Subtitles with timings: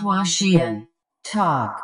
[0.00, 0.88] Washian
[1.22, 1.82] Talk.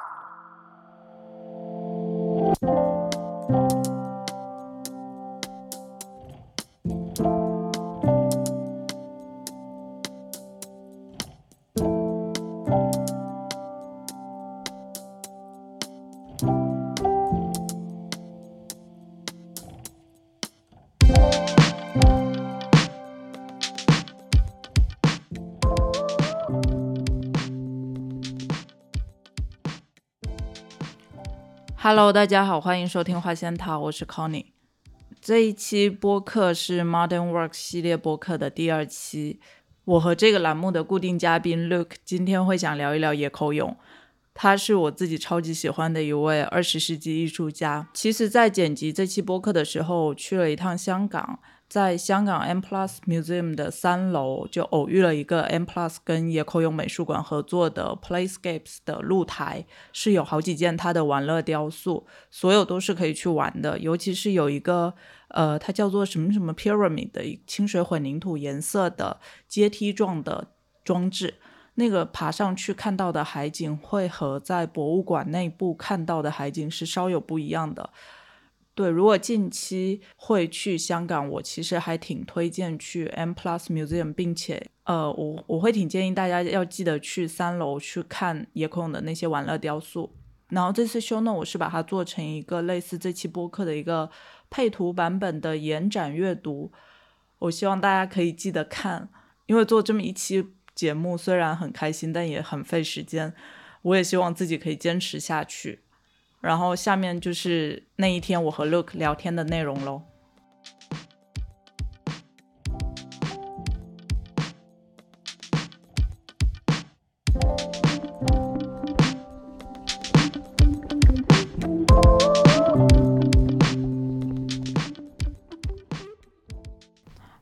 [31.91, 34.45] Hello，大家好，欢迎收听花仙桃，我是 Connie。
[35.23, 39.41] 这一期播客是 Modern Work 系列播客的第二期。
[39.87, 43.74] 我和这个栏目的固定嘉宾 Luke 今天会想聊一聊野口勇。
[44.34, 47.89] 他是我自己超级喜欢的一位二十世纪艺术家。
[47.95, 51.41] 其实，在剪辑这期播客的时候，我去了一趟香港。
[51.68, 63.78] 在香港 M Plus Museum 的三楼，就偶遇了一个 M Plus 跟野口勇美术馆合作的 Playscapes 的露台，是有好几件他的玩乐雕塑，所有都是可以去玩的。
[63.78, 64.94] 尤其是有一个，
[65.28, 70.48] 呃，它叫做什么什么 Pyramid 的清水混凝土颜色的阶梯状的
[70.82, 71.34] 装置，
[71.75, 77.91] 那个爬上去看到的海景，会和在博物馆内部看到的海景是稍有不一样的。
[78.79, 90.15] 对，如果近期会去香港，我其实还挺推荐去 M Plus Museum，并且，呃，我我会挺建议大家要记得去三楼去看野口勇的那些玩乐雕塑。
[90.51, 94.09] 然后这次修呢，我是把它做成一个类似这期播客的一个
[94.49, 96.71] 配图版本的延展阅读。
[97.41, 99.09] 我希望大家可以记得看，
[99.47, 103.34] 因为做这么一期节目虽然很开心，但也很费时间。
[103.83, 105.81] 我也希望自己可以坚持下去。
[106.41, 110.03] 然后下面就是那一天我和 Look 聊天的内容喽。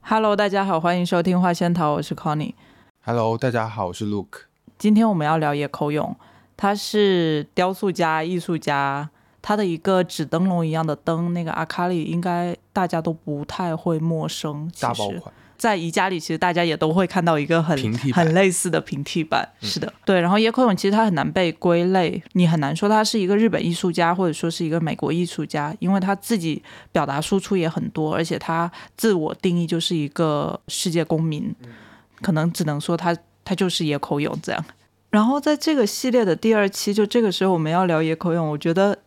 [0.08, 2.54] Hello，大家好，欢迎收听花仙桃，我是 Connie。
[3.04, 4.44] Hello，大家好，我是 Luke。
[4.78, 6.16] 今天我们要聊野口勇。
[6.56, 9.08] 他是雕塑家、艺术家，
[9.42, 14.70] 他的一个纸灯笼一样的灯，那个阿卡里应该大家都不太会陌生。
[14.80, 17.76] 大爆款，在宜家里其实大家也都会看到一个很
[18.12, 19.48] 很类似的平替版。
[19.60, 20.20] 是的，对。
[20.20, 31.54] 然后野口勇其实他很难被归类，你很难说他是一个日本艺术家，或者说是一个美国艺术家，因为他自己表达输出也很多，而且他自我定义就是一个世界公民，
[32.22, 34.64] 可能只能说他他就是野口勇这样。
[35.10, 38.98] 然后在这个系列的第二期，就这个时候我们要聊野口勇，我觉得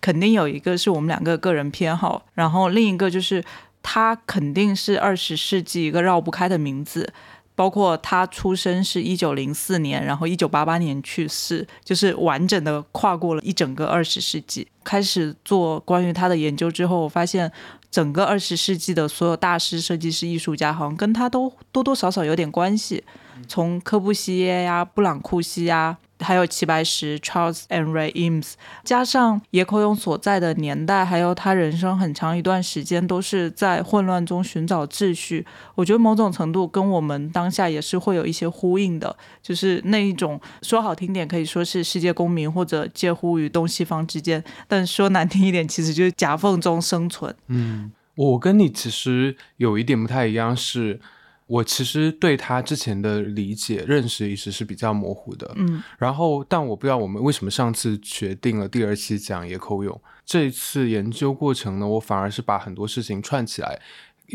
[0.00, 3.42] 肯定有一个是我们两个个人偏好，然后另一个就是
[3.82, 7.12] 他肯定是二十世纪一个绕不开的名字，
[7.54, 14.68] 包括他出生是一九零四年，然后一九八八年去世，就是完整的跨过了一整个二十世纪。
[14.84, 17.50] 开始做关于他的研究之后，我发现
[17.90, 23.02] 整个二十世纪的所有大师、设计师、艺术家，好像跟他都多多少少有点关系。
[23.46, 28.52] 从科布西耶呀、布朗库西呀，还有齐白石 Charles and Ray Eames，
[28.84, 35.46] 加上野口勇所在的年代，还有他人生很长一段时间都是在混乱中寻找秩序。
[35.74, 47.34] 我觉得某种程度跟我们当下也是会有一些呼应的，就是那一种说好听点可以说是世界公民或者介乎于东西方之间，但说难听一点，其实就是夹缝中生存。
[47.48, 51.00] 嗯，我跟你其实有一点不太一样是。
[51.46, 63.80] 我其实对他之前的理解、认识一直是比较模糊的，嗯，然后但我不知道我们为什么上次决定了第二期讲野口勇，这一次研究过程呢，我反而是把很多事情串起来。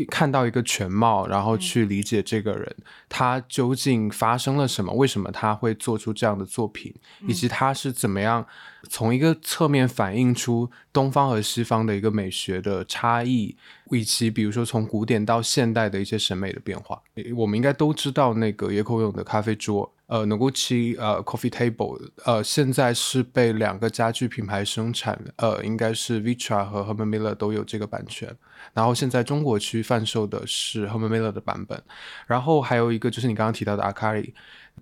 [0.08, 2.76] 看到一个全貌，然后去理解这个人，
[3.08, 4.92] 他究竟发生了什么？
[4.94, 6.94] 为什么他会做出这样的作品？
[7.26, 8.46] 以及他是怎么样
[8.88, 13.56] 从一个侧面反映出东方和西方的一个美学的差异，
[13.90, 17.00] 以及比如说从古典到现代的一些审美的变化。
[17.36, 19.92] 我们应该都知道那个野口勇的咖啡桌。
[20.06, 28.36] 呃，Noguchi 呃，Coffee Table 呃，现在是被两个家具品牌生产，呃，应该是 Vitra 和 Herman Miller 都有这个版权。
[28.72, 31.82] 然后现在中国区贩售的是 Herman Miller 的版本。
[32.26, 34.32] 然后还有一个就是你刚刚提到的 Akari，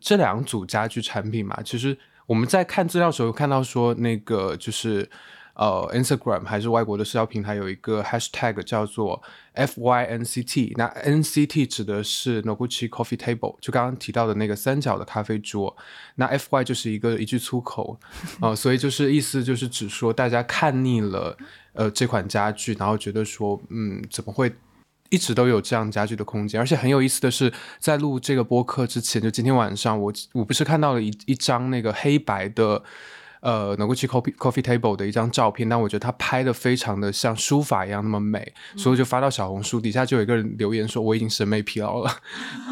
[0.01, 1.97] 这两组家具产品嘛，其实
[2.27, 5.09] 我们在看资料的时候看到说那个就是。
[5.61, 9.23] 呃，Instagram 还是外国的社交平台有一个 hashtag 叫做
[9.55, 15.77] FYNCT，那 NCT 指的是 Noguchi Coffee Table，就刚刚提到的那个三角的咖啡桌，
[16.15, 18.01] 那 FY 就是一个一句粗口，
[18.41, 21.37] 呃，所以就是意思就是指说大家看腻了
[21.75, 24.51] 呃这款家具，然后觉得说，嗯，怎么会
[25.11, 32.83] 一直都有这样家具的空间，而且很有意思的是，在录这个播客之前，就今天晚上，我我不是看到了一一张那个黑白的。
[33.41, 42.11] 呃，Noguchi Coffee Coffee Table 的一张照片，但我觉得他拍的非常的像书法一样那么美，所以就发到小红书底下就有一个人留言说我已经审美疲劳了，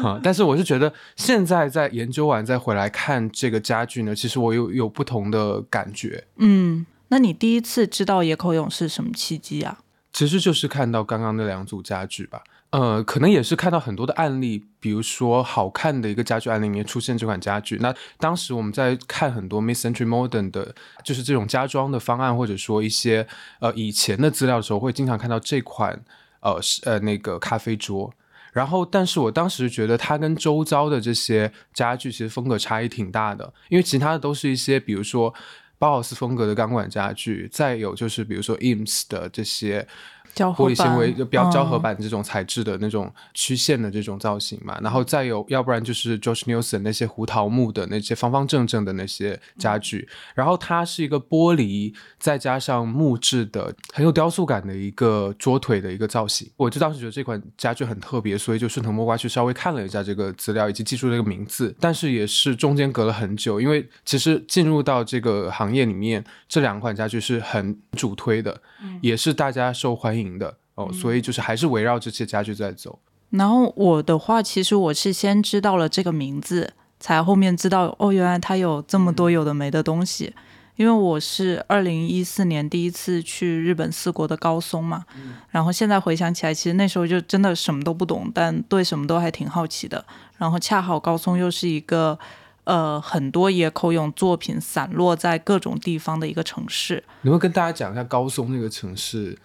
[0.01, 0.19] 哈。
[0.23, 6.23] 但是我是觉得现在在研究完再回来看这个家具呢，其实我有有不同的感觉。
[6.37, 9.79] 嗯，那你第一次知道野口勇是什么契机啊？
[10.11, 12.41] 其实就是看到刚刚那两组家具吧。
[12.71, 17.77] 呃，可能也是看到很多的案例，比如说好看的一个家具案例里面出现这款家具。
[17.81, 23.27] 那当时我们在看很多 Mid Century Modern 的，就是这种家装的方案，或者说一些
[23.59, 25.99] 呃以前的资料的时候，会经常看到这款
[26.41, 28.13] 呃是呃那个咖啡桌。
[28.53, 35.33] 然后，但是我当时觉得它跟周遭的这些家具其实风格差异挺大的，因为其他的都是一些比如说
[35.79, 39.87] 包豪斯风格的钢管家具，再有就是比如说 ems 的这些。
[40.35, 56.49] 玻璃纤维就标胶合板这种材质的那种曲线的这种造型嘛，然后再有，要不然就是 George Nielsen 那些胡桃木的那些方方正正的那些家具，然后它是一个玻璃再加上木质的很有雕塑感的一个桌腿的一个造型。
[56.57, 68.61] 我就当时觉得这款家具很特别，所以就顺藤摸瓜去稍微看了一下这个资料以及记住这个名字，但是也是中间隔了很久，因为其实进入到这个行业里面，这两款家具是很主推的，
[69.01, 70.18] 也是大家受欢迎。
[70.39, 72.99] 的哦，所以就是还是围绕这些家具在走。
[73.29, 80.33] 然后我的话，其实我是先知道了这个名字，才后面知道哦，原来它有这么多有的没的东西。
[80.75, 85.03] 因为我是二零一四年第一次去日本四国的高松嘛，
[85.49, 90.05] 然后现在回想起来，其实那时候就真的什么都不懂，但对什么都还挺好奇的。
[90.37, 92.17] 然后恰好高松又是一个
[92.63, 97.03] 呃很多野口勇作品散落在各种地方的一个城市。
[97.23, 99.37] 你会跟大家讲一下高松那个城市？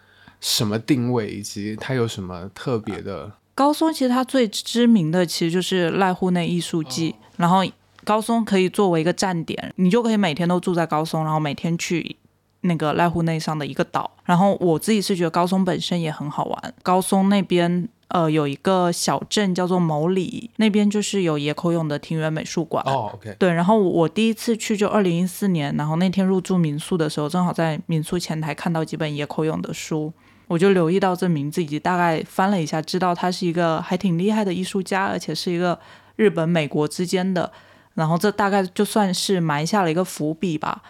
[0.44, 3.32] 什么定位以及它有什么特别的？
[3.54, 7.64] 高松其实它最知名的其实就是濑户内艺术季，然后
[8.04, 12.16] 高松可以作为一个站点，你就可以每天都住在高松，然后每天去
[12.60, 14.10] 那个濑户内上的一个岛。
[14.24, 16.74] 然后我自己是觉得高松本身也很好玩。
[16.82, 22.84] 高松那边呃有一个小镇叫做某里，那边就是有野口勇的庭园美术馆。
[22.86, 23.18] 哦。
[23.38, 30.12] 对，然后我第一次去就二零一四年，然后那天入住民宿的时候，正好在民宿前台看到几本野口勇的书。
[30.46, 35.78] 我就留意到这名字，以及大概翻了一下，知道他是一个还挺厉害的艺术家，而且是一个
[36.16, 37.50] 日本美国之间的。
[37.94, 40.82] 然后这大概就算是埋下了一个伏笔吧。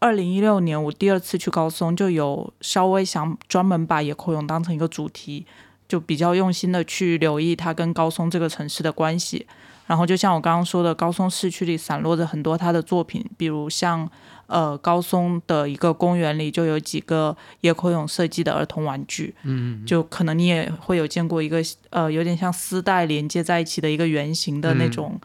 [0.00, 5.46] 二零一六年我第二次去高松，就有稍微想专门把野口勇当成一个主题，
[5.88, 9.46] 就比较用心的去留意他跟高松这个城市的关系。
[9.90, 14.08] 然后就像我刚刚说的，高松市区里散落着很多他的作品，比如像。
[14.50, 25.20] 呃，高松的一个公园里就有几个野口勇设计的儿童玩具，嗯，就可能你也会有见过一个呃，有点像丝带连接在一起的一个圆形的那种，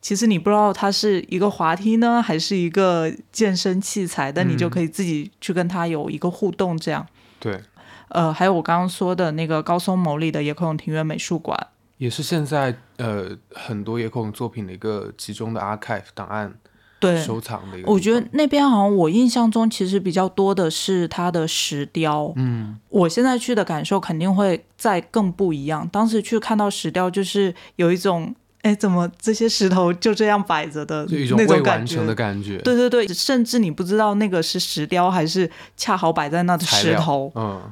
[0.00, 7.06] 其实你不知道它是一个滑梯呢，还是一个健身器材，但你就可以自己去跟它有一个互动，这样。
[7.38, 7.60] 对，
[8.08, 11.66] 呃，还有我刚刚说的那个高松某里的野口勇庭院美术馆，
[12.00, 16.50] 也是现在呃很多野口作品的一个集中的 archive 档案。
[16.98, 17.90] 对，收藏的一个。
[17.90, 22.32] 我觉得那边好像我印象中其实比较多的是它的石雕。
[22.36, 25.86] 嗯，我现在去的感受肯定会再更不一样。
[25.92, 32.56] 当时去看到石雕，就是有一种，哎，怎么这些石头就这样摆着的那种未完成的感觉。
[32.58, 37.30] 对对对，甚至你不知道那个是石雕还是恰好摆在那的石头。
[37.34, 37.62] 嗯。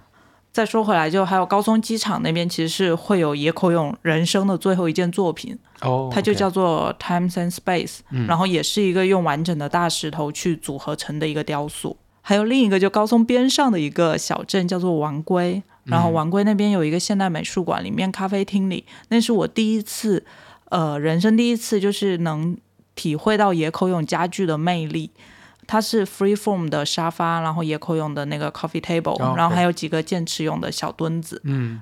[0.52, 11.97] 再说回来，就还有高松机场那边，其实是会有野口勇人生的最后一件作品，哦，它就叫做 Times and Space，然后也是一个用完整的大石头去组合成的一个雕塑。
[12.21, 20.25] 还有另一个就高松边上的一个小镇叫做丸龟，然后丸龟那边有一个现代美术馆，里面咖啡厅里，那是我第一次，
[20.71, 22.57] 呃，人生第一次就是能
[22.95, 25.11] 体会到野口勇家具的魅力。
[25.68, 31.40] 它是 freeform 的沙发，然后野口用的那个 coffee table，然后还有几个剑齿用的小墩子。
[31.44, 31.80] 嗯。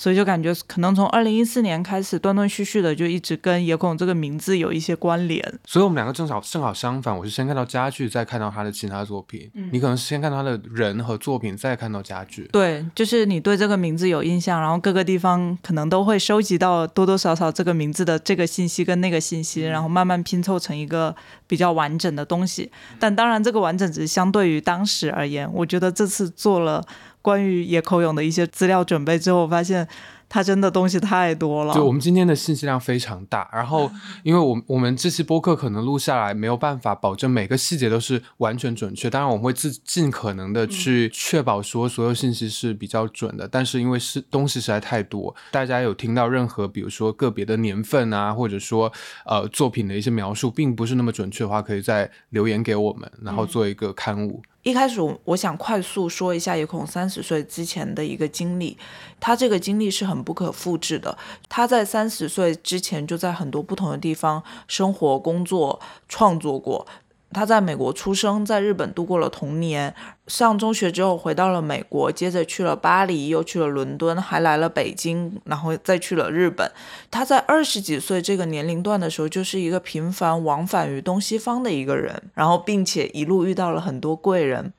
[0.00, 5.44] 所以就感觉可能从二零一四年开始，断断续续的就一直跟野孔这个名字有一些关联。
[5.66, 9.50] 所以我们两个正好正好相反，我是先看到家具，再看到他的其他作品。
[9.52, 12.48] 嗯，你可能是先看到他的人和作品，再看到家具。
[12.50, 21.14] 对，就是你对这个名字有印象，然后各个地方可能都会收集到多多少少这个名字的这个信息跟那个信息，然后慢慢拼凑成一个
[21.46, 22.72] 比较完整的东西。
[22.98, 25.46] 但当然，这个完整只是相对于当时而言。
[25.52, 26.82] 我觉得这次做了。
[27.22, 29.86] 关于野口勇的一些资料准备之后，我发现
[30.28, 31.74] 他真的东西太多了。
[31.74, 33.90] 对我们今天的信息量非常大，然后
[34.22, 48.90] 因为我我们这期播客可能录下来没有办法保证每个细节都是完全准确，当然我们会尽尽可能的去确保说所有信息是比较准的，但是因为是东西实在太多，大家有听到任何比如说个别的年份啊，或者说
[49.26, 54.40] 呃作品的一些描述并不是那么准确的话，可以再留言给我们，然后做一个刊物。
[54.62, 58.76] 一开始我我想快速说一下野孔三十岁之前的一个经历，
[59.18, 61.16] 他这个经历是很不可复制的。
[61.48, 66.86] 他在三十岁之前就在很多不同的地方生活、工作、创作过。
[67.32, 69.94] 他在美国出生，在日本度过了童年。
[70.26, 76.70] 上中学之后回到了美国，接着去了巴黎，又去了伦敦，还来了北京，然后再去了日本。
[77.10, 84.72] 他在二十几岁这个年龄段的时候，就是一个频繁往返于东西方的一个人，然后并且一路遇到了很多贵人。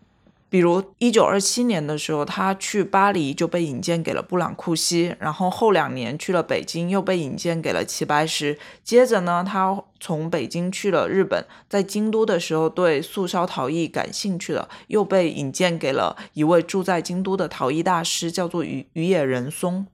[0.51, 8.59] 比如一九二七年的时候，他去巴黎就被引荐给了布朗库西，然后后两年去了北京，又被引荐给了齐白石。
[8.83, 19.87] 接着呢，他从北京去了日本，在京都的时候对素烧陶艺感兴趣了，又被引荐给了一位住在京都的陶艺大师，叫做宇宇野仁松。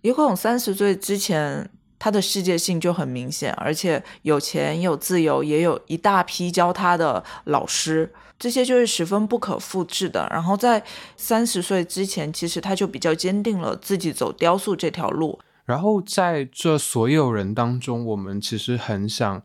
[0.00, 8.14] 野口勇三十岁之前，他的世界性就很明显，而且有钱有自由，也有一大批教他的老师。
[8.38, 10.28] 这些就是十分不可复制的。
[10.30, 10.82] 然后在
[11.16, 15.38] 三十岁之前，其实他就比较坚定了自己走雕塑这条路。
[15.64, 19.42] 然后在这所有人当中，我们其实很想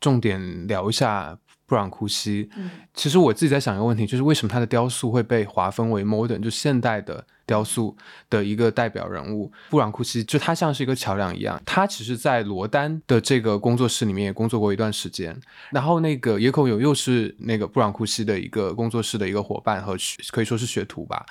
[0.00, 2.48] 重点聊一下布朗库西。
[2.56, 7.26] 嗯，其实我自己在想一个问题，就是为什么他的雕塑会被划分为 modern，就现代的？
[7.46, 7.96] 雕塑
[8.28, 11.62] 的一个代表人物布朗库西，就他像是一个桥梁一样。
[11.64, 15.40] 他其实，在罗丹的这个工作室里面也工作过一段时间。
[15.70, 19.96] 然后，那个野口友又是那个布朗库西的一个工作室的一个伙伴和
[20.32, 21.24] 可以说是学徒吧。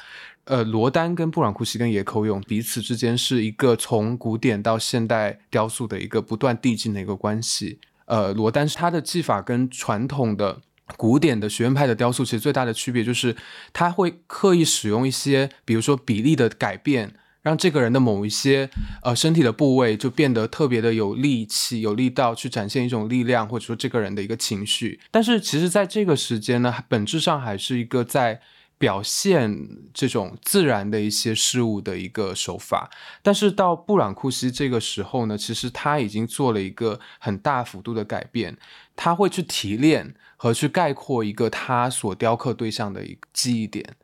[0.46, 7.77] 呃，罗丹跟布朗库西跟野口勇彼此之间是一个从古典到现代雕塑的一个不断递进的一个关系。
[8.06, 10.62] 呃，罗丹他的技法跟传统的。
[10.98, 13.36] 古典的学院派的雕塑其实最大的区别就是，
[13.74, 18.70] 他会刻意使用一些，比如说比例的改变，让这个人的某一些
[19.02, 25.00] 呃身体的部位就变得特别的有力气、有力道，去展现一种力量，或者说这个人的一个情绪。
[25.10, 28.42] 但是其实在这个时间呢，本质上还是一个在。
[28.86, 32.92] 表现这种自然的一些事物的一个手法，
[33.24, 38.56] 但是到布朗库西这个时候呢，其实他已经做了一个很大幅度的改变，
[38.96, 43.96] 他会去提炼和去概括一个他所雕刻对象的一个记忆点。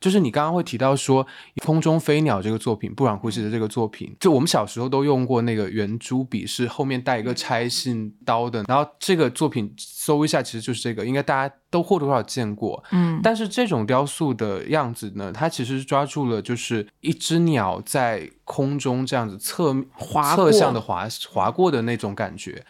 [0.00, 1.24] 就是你刚刚会提到说
[1.64, 8.64] 《空中飞鸟》这个作品，布朗库西的这个作品，就我们小时候都用过那个圆珠笔，是后面带一个拆信刀的。
[8.68, 12.82] 然后这个作品搜一下，其实就是这个，应该大家都或多或少见过。
[12.92, 19.74] 嗯，但是这种雕塑的样子呢，它其实是抓住了就是一只鸟在空中这样子侧
[20.34, 22.64] 侧向的滑滑过的那种感觉。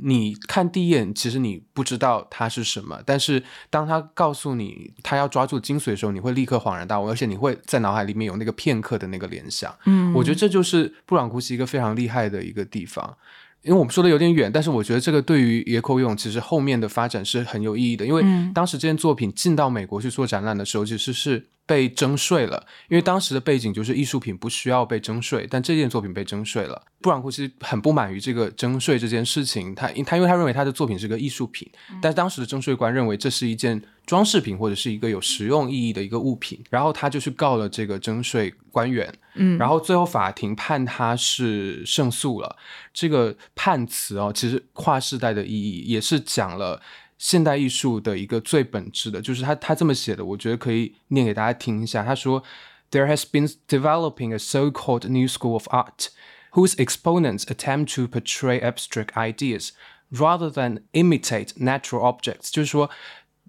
[0.00, 9.74] 你看第一眼，其实你不知道它是什么，但是当他告诉你他要抓住精髓的时候，你会立刻恍然大悟，而且你会在脑海里面有那个片刻的那个联想。
[9.86, 13.16] 嗯，我觉得这就是布朗库西一个非常厉害的一个地方。
[13.62, 21.48] 因为我们说的有点远，但是我觉得这个对于野口勇其实后面的发展是很有意义的，因为当时这件作品进到美国去做展览的时候，其实是。
[21.70, 26.82] 被征税了，因为当时的背景就是艺术品不需要被征税，但这件作品被征税了。
[27.00, 31.70] 布朗库西很不满于这个征税这件事情，他他因为他认为他的作品是个艺术品，
[32.02, 42.56] 但当时的征税官认为这是一件装饰品或者是一个有实用意义的一个物品，然后他就去告了这个征税官员，嗯，然后最后法庭判他是胜诉了。
[42.92, 46.82] 这个判词哦，其实跨世代的意义也是讲了。
[47.20, 52.02] 现代艺术的一个最本质的，就是他他这么写的，我觉得可以念给大家听一下。
[52.02, 52.42] 他说
[52.90, 56.06] ：“There has been developing a so-called new school of art,
[56.52, 59.72] whose exponents attempt to portray abstract ideas
[60.10, 62.88] rather than imitate natural objects。”就是说，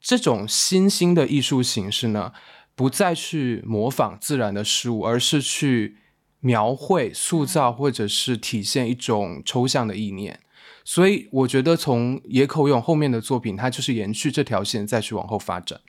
[0.02, 2.34] 这种新兴的艺术形式呢，
[2.76, 5.96] 不再去模仿自然的事物，而是去
[6.42, 10.42] 描绘、塑造或者是体现一种抽象的意念。
[10.84, 15.80] 所以我觉得从野口勇后面的作品，它就是延续这条线再去往后发展。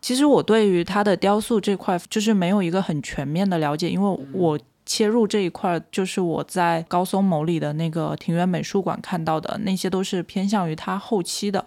[0.00, 11.64] 其实我对于他的雕塑这块就是没有一个很全面的了解，因为我切入这一块就是我在高松某里的那个庭园美术馆看到的那些都是偏向于他后期的。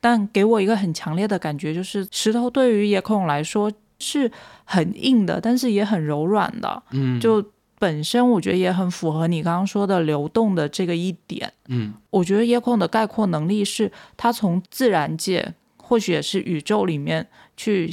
[0.00, 4.30] 但给我一个很强烈的感觉就是，石头对于野口勇来说是
[4.64, 6.82] 很硬的，但是也很柔软的。
[6.90, 7.44] 嗯，就。
[7.78, 11.52] 本身我觉得也很符合你刚刚说的流动的这个一点。
[11.68, 17.90] 嗯，我觉得夜空的概括能力是，他从自然界或许也是宇宙里面去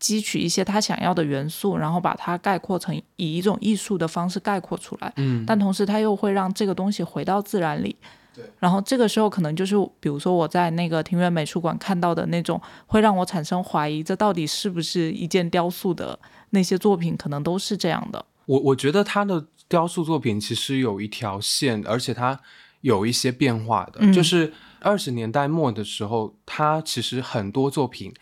[0.00, 5.12] 汲取一些他想要的元素，然后把它概括成以一种艺术的方式概括出来。
[5.16, 7.96] 嗯，但同时他又会让这个东西回到自然里。
[8.34, 16.18] 对，然后这个时候可能就是，比如说我在那个庭院美术馆看到的那种，会让我产生怀疑，这到底是不是一件雕塑的
[16.50, 18.22] 那些作品，可能都是这样的。
[18.46, 22.40] 我我觉得他的雕塑作品其实有一条线，而且他
[22.80, 24.12] 有一些变化的，嗯。
[24.12, 28.12] 就是二十年代末的时候，他其实很多作品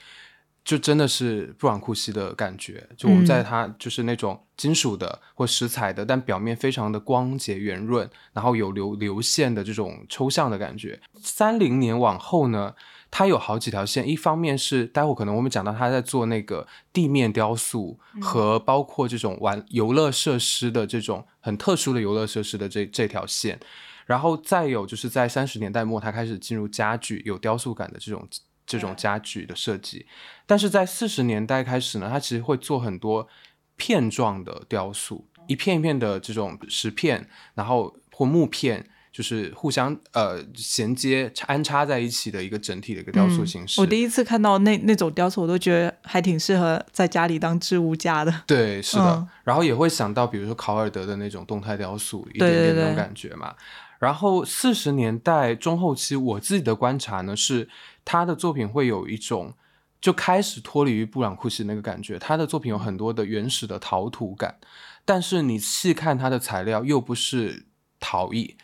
[0.65, 11.01] 就真的是布朗库西的感觉，就我们在它就是那种金属的或石材的，但表面非常的光洁圆润，然后有流流线的这种抽象的感觉。
[11.21, 12.73] 三零年往后呢，
[13.15, 23.61] 它有好几条线，一方面是待会可能我们讲到他在做那个地面雕塑和包括这种玩游乐设施的这种很特殊的游乐设施的这这条线，
[24.07, 28.27] 然后再有就是在三十年代末，他开始进入家具有雕塑感的这种
[28.65, 30.07] 这种家具的设计，
[30.47, 33.29] 但是在四十年代开始呢，他其实会做很多
[33.77, 38.89] 片状的雕塑，一片一片的这种石片，然后或木片。
[39.13, 43.79] 就是互相呃衔接安插在一起的一个整体的一个雕塑形式。
[43.79, 48.43] 嗯我第一次看到那那种雕塑，我都觉得还挺适合在家里当置物架的。
[48.47, 53.55] 对，是的，嗯然后也会想到，比如说考尔德的那种动态雕塑，一点点那种感觉嘛。
[53.99, 57.69] 然后四十年代中后期，我自己的观察呢是，
[58.05, 59.53] 他的作品会有一种
[60.01, 64.57] 就开始脱离于布朗库西那个感觉，他的作品有很多的原始的陶土感，
[65.05, 67.67] 但是你细看他的材料又不是
[68.01, 68.57] 陶艺。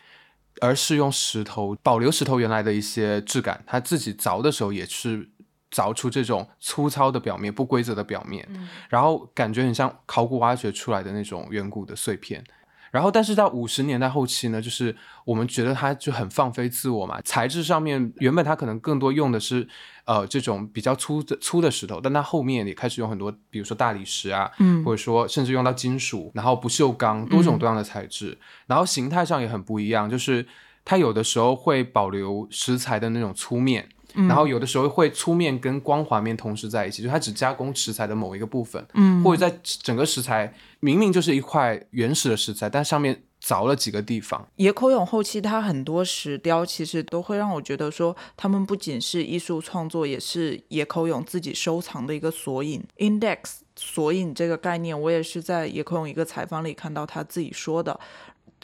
[0.61, 5.29] 而是用石头保留石头原来的一些质感，他自己凿的时候也是
[5.71, 8.47] 凿出这种粗糙的表面、不规则的表面，
[8.89, 12.43] 然后感觉很像考古挖掘出来的那种远古的碎片。
[12.91, 19.67] 然后，但是到五十年代后期呢，就是我们觉得它就很放飞自我嘛，材质上面原本它可能更多用的是
[20.05, 24.83] 呃这种比较粗的粗的石头，但它后面也开始用很多，比如说大理石啊，嗯。
[24.83, 30.45] 或者说甚至用到金属，然后不锈钢，多种多样的材质，然后形态上也很不一样，就是
[30.83, 33.87] 它有的时候会保留石材的那种粗面。
[34.13, 44.47] 然后有的时候会粗面跟光滑面同时在一起，就它只加工食材的某一个部分，嗯或者在整个食材明明就是一块原始的食材，但上面凿了几个地方。
[44.55, 52.83] 野口勇后期他很多石雕，其实都会让我觉得说，他们不仅是艺术创作，也是野口勇自己收藏的一个索引。
[52.97, 53.37] index
[53.75, 57.97] 索引这个概念，我也是在野口勇一个采访里看到他自己说的。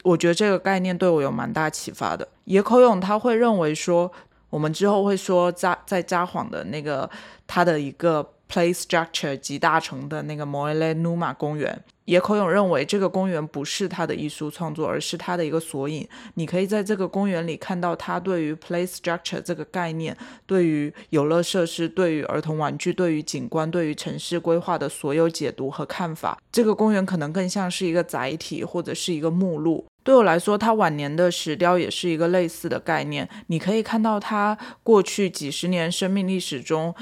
[0.02, 2.28] 我觉得这个概念对我有蛮大启发的。
[2.44, 4.12] 野口勇他会认为说，
[4.56, 7.08] 我们之后会说札在札幌的那个
[7.46, 16.08] 他的一个 play structure 集大成的那个 Moele Numa 公园，野口勇认为这个公园不是他的艺术创作，而是他的一个索引。
[16.36, 20.16] 你可以在这个公园里看到他对于 play structure 这个概念，
[20.46, 26.38] 对于游乐设施、对于儿童玩具、对于景观、对于城市规划的所有解读和看法。
[26.50, 29.84] 这个公园可能更像是一个载体，或者是一个目录。
[30.06, 33.28] 对我来说，他晚年的石雕也是一个类似的概念。
[33.48, 36.94] 你可以看到他过去几十年生命历史中，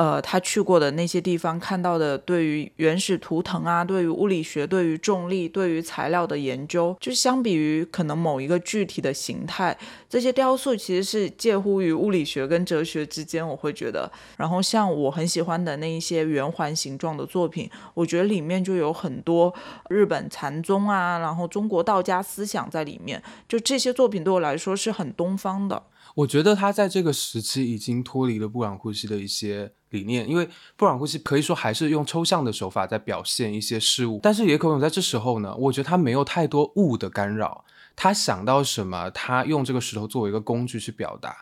[0.00, 9.76] 呃，他去过的那些地方，看到的对于原始图腾啊，对于物理学、对于重力、对于材料的研究，就相比于可能某一个具体的形态，
[10.08, 13.46] 这些雕塑其实是介乎于物理学跟哲学之间。
[13.46, 19.54] 我会觉得，然后像我很喜欢的那一些圆环形状的作品，我觉得里面就有很多
[19.90, 23.22] 日本禅宗啊，然后中国道家思想在里面。
[23.46, 25.82] 就这些作品对我来说是很东方的。
[26.14, 41.36] 我觉得他在这个时期已经脱离了布朗库西的一些理念，因为布朗库西可以说还是用抽象的手法在表现一些事物，但是野口勇在这时候呢，我觉得他没有太多物的干扰，他想到什么，他用这个石头作为一个工具去表达。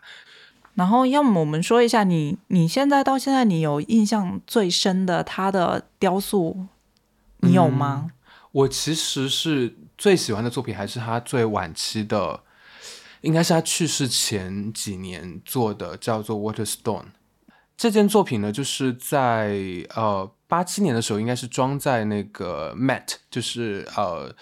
[0.75, 6.67] 然后，要么我们说一下你你现在到现在你有印象最深的他的雕塑，
[7.39, 8.11] 你有吗？
[8.51, 12.41] 我其实是最喜欢的作品还是他最晚期的，
[13.21, 17.01] 应该是他去世前几年做的，叫做《Waterstone》。
[17.79, 19.57] 这件作品呢，就是在
[19.95, 24.35] 呃八七年的时候，应该是装在那个 Met，就是呃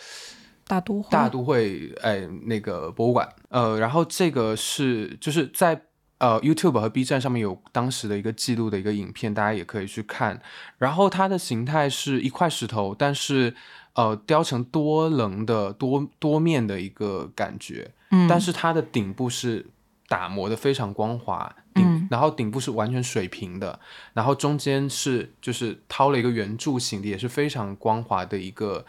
[0.65, 5.80] 大都会，大都会哎那个博物馆，呃，然后这个是就是在
[6.17, 10.41] 呃 YouTube 和 B 站上面有当时的一个记录的一个影片，大家也可以去看。
[10.80, 13.54] 然后它的形态是一块石头，但是
[13.93, 19.67] 呃雕成多棱的多多面的一个感觉，嗯，但是它的顶部是
[20.08, 21.66] 打磨的非常光滑，顶、
[22.09, 23.79] 然后顶部是完全水平的，
[24.13, 28.85] 然后中间是就是掏了一个圆柱形的，也是非常光滑的一个。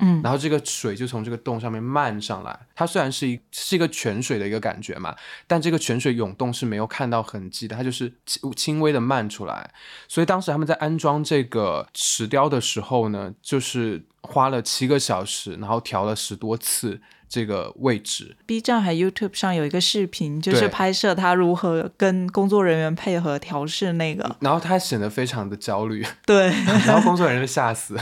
[0.00, 2.58] 嗯然后这个水就从这个洞上面漫上来。
[2.74, 5.14] 它虽然是一是一个泉水的一个感觉嘛，
[5.46, 9.70] 但这个泉水涌动是没有看到痕迹的，它就是轻轻微的漫出来。
[10.08, 18.36] 所以当时他们在安装这个石雕的时候呢，就是花了七个小时，然后调了十多次这个位置。
[18.46, 24.36] B 站还 YouTube 上有一个视频，就是拍摄他如何跟工作人员配合调试那个。
[24.40, 26.48] 然后他显得非常的焦虑，对，
[26.86, 27.96] 然后工作人员就吓死。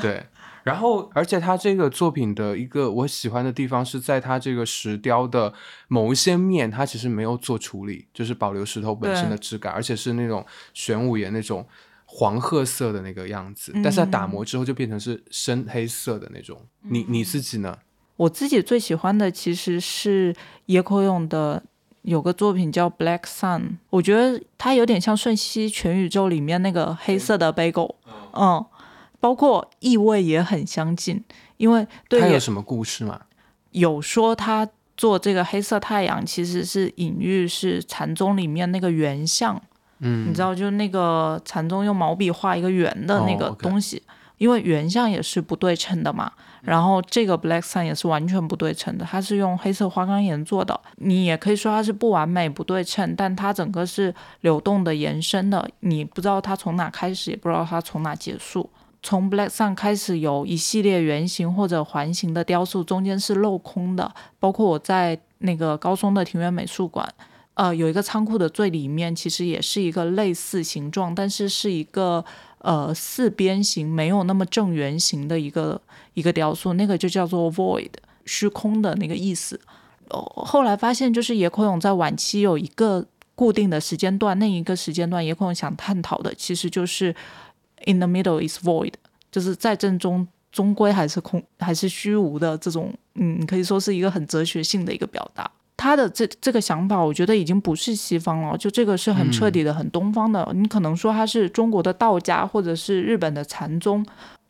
[0.00, 0.24] 对，
[0.62, 5.52] 然后而且他这个作品的一个我喜欢的地方是在他这个石雕的
[5.88, 10.44] 某一些面，它其实没有做处理，就是保留石头本身的质感，而且是那种
[10.74, 11.66] 玄武岩那种
[12.04, 16.60] 黄褐色的那个样子，但是它打磨之后就变成是深黑色的那种。
[16.82, 17.78] 你你自己呢？
[18.16, 20.34] 我自己最喜欢的其实是
[20.66, 21.62] 野口勇的
[22.02, 27.94] 有个作品叫《Black Sun》，我觉得它有点像《瞬息全宇宙》里面那个黑色的 bagel，
[28.32, 28.62] 嗯，
[29.20, 31.22] 包括意味也很相近，
[31.58, 33.20] 因为对他有什么故事吗？
[33.70, 39.60] 有说他做这个黑色太阳其实是隐喻是禅宗里面那个圆像，
[40.00, 44.02] 嗯，你知道，就是那个禅宗用毛笔画一个圆的那哦个东西，
[44.38, 46.32] 因为圆像也是不对称的嘛。
[46.62, 50.78] 然后这个 Black Sun 也是完全不对称的，它是用黑色花岗岩做的。
[50.96, 58.68] 你也可以说它是不完美、不对称，但它整个是流动的、延伸的，你不知道它从哪开始，也不知道它从哪结束。
[59.02, 67.08] 从 Black Sun 开始有一系列圆形或者环形的雕塑，中间是镂空的，包括我在那个高松的庭园美术馆，
[67.54, 72.24] 呃，有一个仓库的最里面，其实也是一个类似形状，但是是一个
[72.58, 75.80] 呃四边形，没有那么正圆形的一个
[76.14, 77.90] 一个雕塑，那个就叫做 void
[78.26, 79.58] 虚空的那个意思。
[80.10, 87.14] 哦，后来发现就是野口勇在晚期有一个固定的时间段，那一个时间段野口勇想探讨的其实就是
[87.86, 88.92] in the middle is void，
[89.30, 95.50] 就是在正中终归还是空还是虚无的这种，嗯，可以说是一个很哲学性的一个表达。
[95.76, 100.46] 他的这这个想法，我觉得已经不是西方了，就这个是很彻底的、很东方的。
[100.54, 104.04] 你可能说他是中国的道家，或者是日本的禅宗。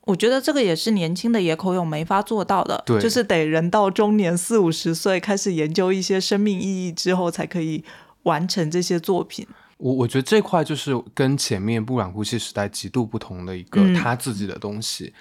[0.06, 7.84] 我觉得这个也是年轻的野口勇没法做到的，对就是得人到中年四五十岁开始研究一些生命意义之后，才可以
[8.24, 9.46] 完成这些作品。
[9.80, 15.12] 我我觉得这块就是跟前面布朗呼吸时代极度不同的一个嗯他自己的东西。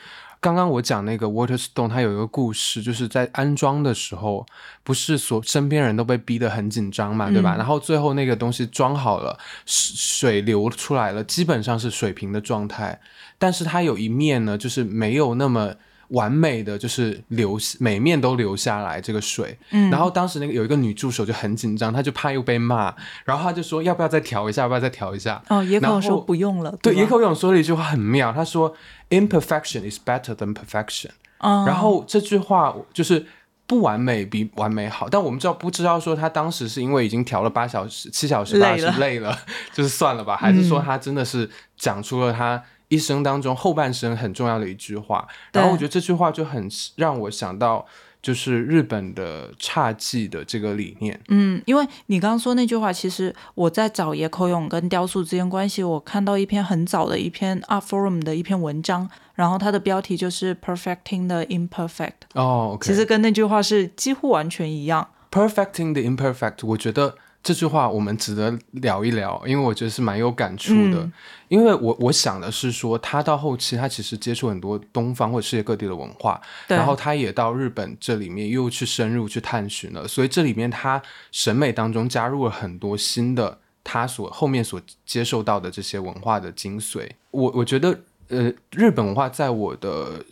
[0.41, 4.45] 刚刚我讲那个 Waterstone，它有一个故事，就是在安装的时候，
[4.84, 7.56] 不是所身边人都被逼得很紧张嘛，对吧？
[7.56, 13.02] 嗯然后最后那个东西装好了，水水流出来了，基本上是水平的状态，
[13.38, 15.76] 但是它有一面呢，就是没有那么。
[16.10, 19.89] 完美的就是流每面都流下来这个水，嗯。
[19.89, 22.93] 然后当时那个有一个女助手就很紧张，她就怕又被骂，
[23.26, 25.41] 然后她就说要不要再调一下，要不要再调一下？
[25.48, 27.00] 哦，野口勇说不用了，对，吧？
[27.00, 28.76] 野口勇说了一句话很妙，他说
[29.10, 33.26] “imperfection is better than perfection”，、嗯然后这句话就是
[33.67, 35.08] 不完美比完美好。
[35.08, 39.38] 但我们知道不知道说他当时是因为已经调了八小时、七小时、八小时累了，
[39.72, 45.28] 就是算了吧，还是说他真的是讲出了他一生当中后半生很重要的一句话？
[45.54, 47.88] 然后我觉得这句话就很让我想到。
[48.21, 65.08] 就是日本的侘寂的这个理念，嗯，因为你刚刚说那句话，其实我在找野口勇跟雕塑之间关系，我看到一篇很早的一篇 Art Forum 的一篇文章，然后它的标题就是 Perfecting the Imperfect，哦其实跟那句话是几乎完全一样。
[65.32, 70.99] perfecting the imperfect，我觉得这句话我们值得聊一聊，因为我觉得是蛮有感触的。
[71.04, 71.13] 嗯
[71.49, 87.10] 因为我我想的是说，他到后期他其实接触很多东方或者世界各地的文化，对然后他也到日本这里面又去深入去探寻了，所以这里面他审美当中加入了很多新的他所后面所接受到的这些文化的精髓。
[87.32, 90.23] 我我觉得呃，日本文化在我的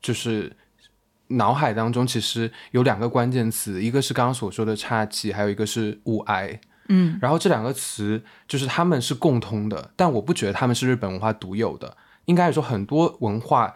[0.00, 0.52] 就是
[1.30, 6.58] 脑海当中其实有两个关键词，一个是刚刚所说的侘寂，还有一个是雾霭。
[6.88, 11.96] 嗯，然后这两个词就是他们是共通的，但我不觉得他们是日本文化独有的。
[12.24, 13.74] 应该来说，很多文化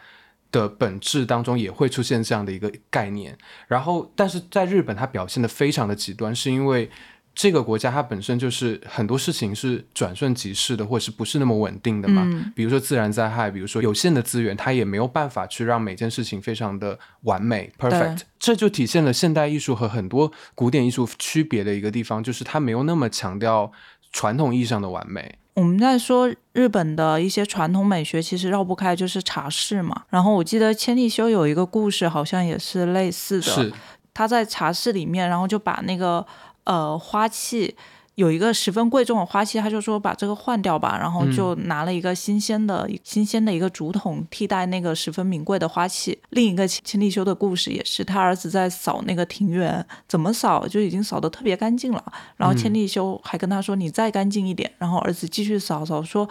[0.50, 3.38] 的本质当中也会出现这样的一个概念。
[3.68, 6.90] 然后，但是在日本，它表现的非常的极端，是因为
[7.34, 12.22] 这个国家它本身就是很多事情是转瞬即逝的，或者是不是那么稳定的嘛？
[12.24, 18.20] 嗯比如说自然灾害，比如说有限的资源，它也没有办法去让每件事情非常的完美 perfect。
[18.38, 23.72] 这就体现了现代艺术和很多古典艺术区别的一个地方，就是它没有那么强调
[24.12, 25.38] 传统意义上的完美。
[25.54, 30.02] 我们在说日本的一些传统美学，其实绕不开就是茶室嘛。
[30.10, 33.42] 然后我记得千利休有一个故事，好像也是类似的。
[33.42, 33.72] 是，
[34.12, 36.26] 他在茶室里面，然后就把那个
[36.64, 37.74] 呃花器
[38.16, 46.18] 有一个十分贵重的花器，他就说把这个换掉吧，然后就拿了一个新鲜的、新鲜的一个竹筒替代那个十分名贵的花器。
[46.30, 52.04] 另一个千千利休的故事也是，他儿子在扫那个庭园，怎么扫就已经扫得特别干净了，
[52.36, 56.28] 然后千利休还跟他说：“你再干净一点。”然后儿子继续扫扫说。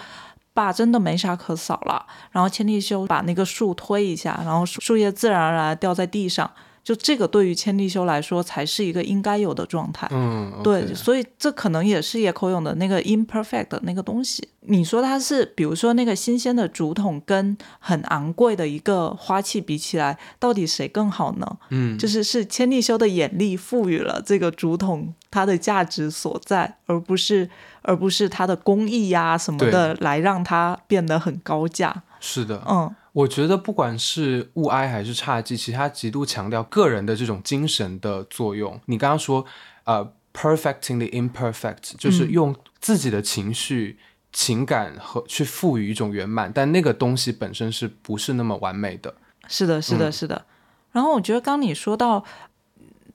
[0.56, 6.52] 爸真的没啥可扫了，然后千利休把那个树推一下，然后树树叶自然而然掉在地上。
[6.84, 10.08] 就这个对于千利休来说才是一个应该有的状态。
[10.12, 14.48] 嗯，对，所以这可能也是野口勇的那个 imperfect 的那个东西。
[14.66, 21.58] 你说它是，比如说那个新鲜的竹筒跟很昂贵的一个花器比起来，到底谁更好呢？
[21.70, 27.50] 嗯，就是是千利休的眼力赋予了这个竹筒它的价值所在，而不是
[27.82, 32.04] 而不是它的工艺呀什么的来让它变得很高价。
[32.20, 32.94] 是的，嗯。
[33.14, 38.80] 我觉得不管是物哀还是侘寂，其实它极度强调个人的这种精神的作用。
[38.88, 39.46] 你刚刚说，
[39.84, 44.00] 呃，perfecting the imperfect，就是用自己的情绪、
[44.32, 49.14] 情感和去赋予一种圆满，但那个东西本身是不是那么完美的？
[49.48, 50.46] 是的，是的，是的。
[50.92, 52.26] 然后我觉得刚你说到，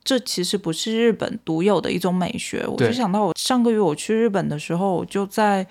[0.04, 5.66] 这其实不是日本独有的一种美学，我就想到我上个月我去日本的时候，我就在。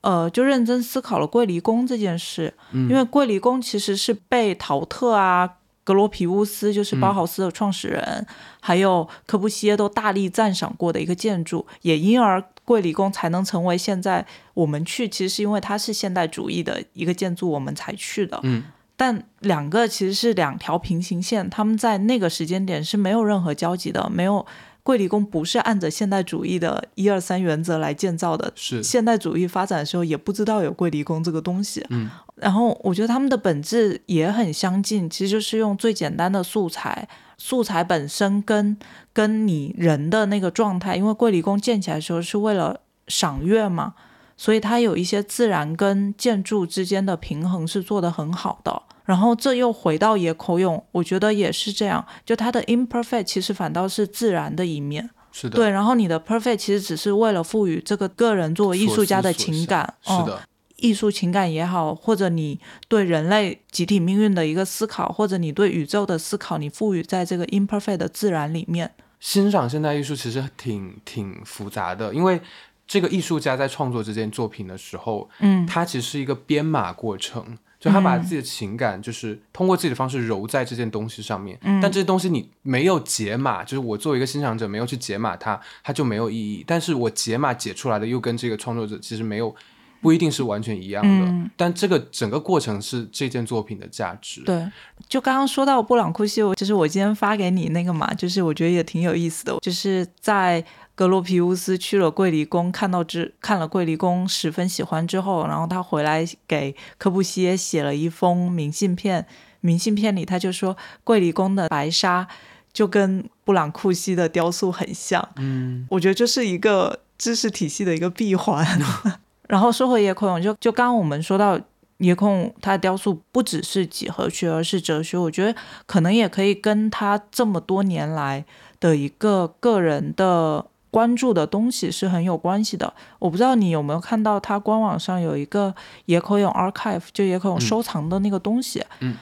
[0.00, 8.26] 呃，就认真思考了桂离宫这件事，因为桂离宫其实是被陶特啊、格罗皮乌斯，就是包豪斯的创始人，
[8.60, 18.38] 还有科布西耶都大力赞赏过的一个建筑，也因而桂离宫才能成为现在我们去，其实是因为它是现代主义的一个建筑，我们才去的。
[18.44, 18.62] 嗯，
[18.96, 24.46] 但两个其实是两条平行线，他们在那个时间点是没有任何交集的，没有。
[24.88, 31.84] 桂离宫不是按着现代主义的一二三原则来建造的，是现代主义发展的时候也不知道有桂离宫这个东西。
[31.90, 38.78] 嗯，然后我觉得他们的本质也很相近，其实就是用最简单的素材，素材本身跟
[39.12, 43.92] 跟你人的那个状态，因为桂离宫建起来的时候是为了赏月嘛，
[44.38, 48.84] 所以它有一些自然跟建筑之间的平衡是做得很好的。
[49.08, 55.70] 然后这又回到野口勇，我觉得也是这样，就他的 imperfect 其实反倒是自然的一面，是的，对。
[55.70, 60.42] 然后你的 perfect 其实只是为了赋予这个个人作为艺术家的情感，是的，
[60.76, 68.92] 艺术情感也好，或者你对人类集体命运的一个思考，或者你对宇宙的思考，你赋予在这个 imperfect 的自然里面。
[69.18, 72.38] 欣赏现代艺术其实挺挺复杂的，因为
[72.86, 77.56] 这个艺术家在创作这件作品的时候，嗯，他其实是一个编码过程。
[77.80, 86.64] 就他把自己的情感，就是通过自己的方式揉在这件东西上面，但这些东西你没有解码，就是我作为一个欣赏者没有去解码它，它就没有意义。
[86.66, 89.54] 但是我解码解出来的又跟这个创作者其实没有，
[90.00, 91.50] 不一定是完全一样的。
[91.56, 94.42] 但这个整个过程是这件作品的价值。
[94.42, 94.66] 对，
[95.08, 100.64] 就刚刚说到布朗库西，就是我今天发给你那个嘛，就是我觉得也挺有意思的，就是在。
[100.98, 109.24] 格罗皮乌斯去了桂离宫，看到之看了桂离宫，十分喜欢之后，然后他回来给科布西耶写了一封明信片。
[109.60, 112.26] 明信片里他就说，桂离宫的白纱
[112.72, 115.28] 就跟布朗库西的雕塑很像。
[115.36, 118.66] 嗯，我觉得这是一个知识体系的一个闭环。
[119.48, 121.58] 然后说回野空，就就刚刚我们说到
[121.96, 125.18] 野空，他的雕塑不只是几何学，而是哲学。
[125.18, 128.44] 我觉得可能也可以跟他这么多年来
[128.78, 130.66] 的一个个人的。
[130.90, 132.94] 关注的东西是很有关系的。
[133.18, 135.74] 我不知道你有没有看到他官网上有一个
[136.06, 138.82] 野口勇 archive，就野口勇收藏的那个东西。
[139.00, 139.14] 嗯。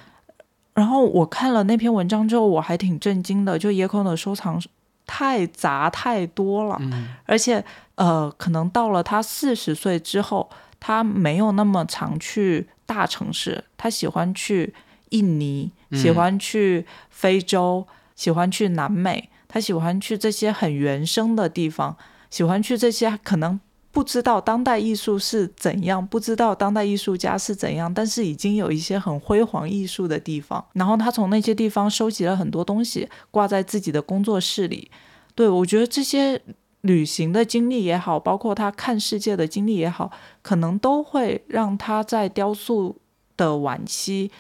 [0.75, 3.59] 然后我看了那篇文章之后，我还挺震惊的。
[3.59, 4.63] 就野口勇的收藏
[5.05, 6.81] 太杂太多了，
[7.25, 7.63] 而且
[7.97, 10.49] 呃，可能到了他四十岁之后，
[10.81, 14.73] 他没有那么常去大城市，他喜欢去
[15.11, 19.29] 印尼，喜欢去非洲，喜欢去南美。
[19.49, 21.97] 他喜欢去这些很原生的地方，
[22.29, 23.59] 喜欢去这些可能
[23.93, 30.63] 不知道当代艺术是怎样，不知道当代艺术家是怎样，但是已经有一些很辉煌艺术的地方。
[30.75, 34.91] 然后他从那些地方收集了很多东西，挂在自己的工作室里。
[35.35, 36.39] 对我觉得这些
[36.87, 42.97] 旅行的经历也好，包括他看世界的经历也好，可能都会让他在雕塑
[43.37, 44.31] 的晚期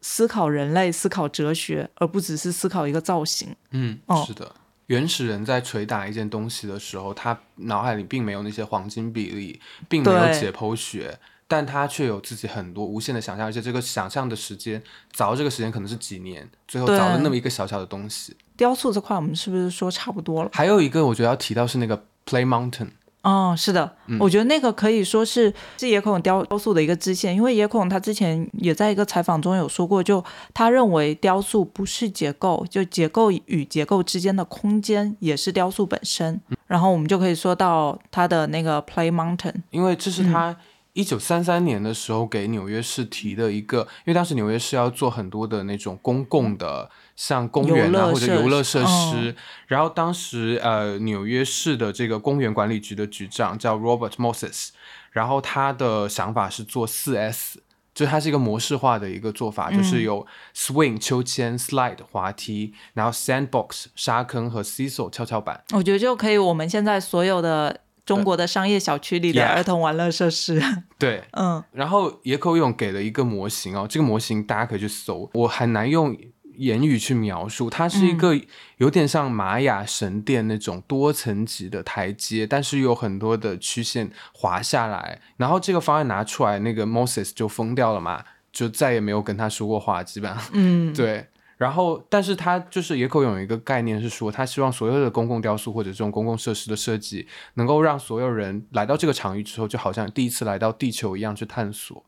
[0.00, 3.54] 思考人类、思考哲学，而不只是思考一个造型。
[3.70, 4.52] 嗯，是的。
[4.86, 11.18] 原始人在捶打一件东西的时候，他脑海里并没有那些黄金比例，并没有解剖学，
[11.52, 14.82] 但他却有自己很多无限的想象，而且这个想象的时间
[15.14, 18.34] 凿这个时间可能是几年，最后凿了那么一个小小的东西。
[18.56, 20.50] 雕塑这块，我们是不是说差不多了？
[20.54, 22.88] 还有一个我觉得要提到是那个 Play Mountain，
[23.20, 36.40] 哦，是的，嗯我觉得那个可以说是是野孔雕雕塑的一个支线，因为野孔他之前也在一个采访中有说过，就他认为雕塑不是结构，就结构与结构之间的空间也是雕塑本身。
[36.66, 40.56] 然后我们就可以说到他的那个 Play Mountain，因为这是他
[40.92, 49.34] 一九三三年的时候给纽约市提的一个，因为当时纽约市要做很多的那种公共的，像公园啊或者游乐设施，
[49.66, 54.68] 然后当时呃纽约市的这个公园管理局的局长叫 Robert Moses，
[55.10, 57.62] 然后他的想法是做四 S。
[57.94, 60.26] 就它是一个模式化的一个做法，就是有
[60.56, 65.62] swing 秋千、slide 滑梯，然后 sandbox 沙坑和 seesaw 跷跷板。
[65.74, 70.60] 我觉得就可以我们现在所有的中国的商业小区里的儿童玩乐设施，
[70.98, 76.16] 对， 嗯，然后野口勇给了一个模型哦，这个模型大家可以去搜，我很难用
[76.56, 78.38] 言语去描述，它是一个
[78.76, 85.20] 有点像玛雅神殿那种多层级的台阶，但是有很多的曲线滑下来。
[85.36, 90.42] 然后这个方案拿出来，那个 Moses 就疯掉了嘛，就再也没有跟他说过话，基本上。
[90.52, 91.26] 嗯，对。
[91.62, 102.04] 然后，但是他就是野口勇有一个概念是说，他希望所有的公共雕塑或者这种公共设施的设计，能够让所有人来到这个场域之后，就好像第一次来到地球一样去探索。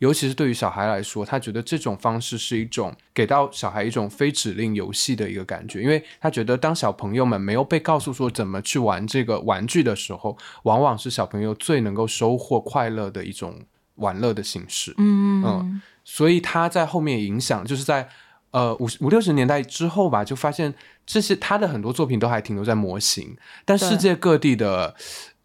[0.00, 13.62] 尤其是对于小孩来说，他觉得这种方式是一种给到小孩一种非指令游戏的一个感觉，因为他觉得当小朋友们没有被告诉说怎么去玩这个玩具的时候，往往是小朋友最能够收获快乐的一种
[13.94, 14.92] 玩乐的形式。
[14.98, 18.08] 嗯嗯所以他在后面影响，就是在
[18.56, 20.72] 呃五五六十年代之后吧，就发现
[21.04, 24.94] 这些他的很多作品都还停留在模型，但世界各地的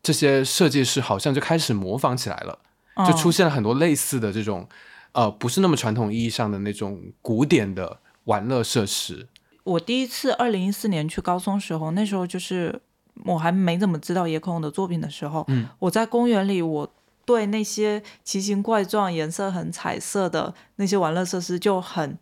[0.01, 2.59] 这些设计师好像就开始模仿起来了，
[3.05, 4.65] 就出嗯现了很多类似的这种
[5.11, 9.27] 呃不是那么传统意义上的那种古典的玩乐设施。
[9.63, 12.81] 我第一次二零一四年去高松时候，那时候就是
[13.25, 16.89] 我还没怎么知道野口勇的作品的时候，嗯，我在公园里，我
[17.25, 22.17] 对那些奇形怪状、颜色很彩色的那些玩乐设施就很，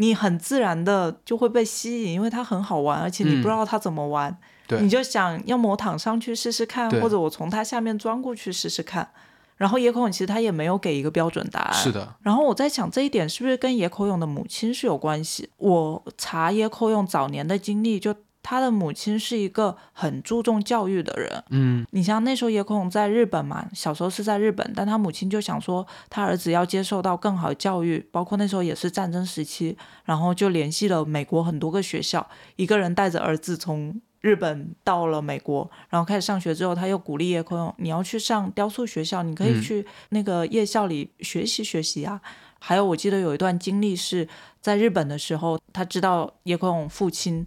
[0.00, 4.34] 你很自然的就会被吸引，因为它很好玩，而且你嗯不知道它怎么玩，
[4.66, 4.80] 对。
[4.80, 9.10] 你就想要么我躺上去试试看，或者我从它下面钻过去试试看。
[9.58, 15.50] 然后野口勇其实他也没有给一个标准答案，是的，然后我在想这一点是不是跟野口勇的母亲是有关系？
[15.58, 21.44] 我查野口勇早年的经历，就他的母亲是一个很注重教育的人。
[21.50, 32.26] 嗯你像那时候野口勇在日本嘛，小时候是在日本，但他母亲就想说他儿子要接受到更好的教育，包括那时候也是战争时期，然后就联系了美国很多个学校，
[32.56, 42.20] 一个人带着儿子从日本到了美国，然后开始上学之后，他又鼓励野口勇，你要去上雕塑学校，你可以嗯去那个夜校里学习学习啊。
[42.58, 44.28] 还有，我记得有一段经历是
[44.60, 47.46] 在日本的时候，他知道野口勇父亲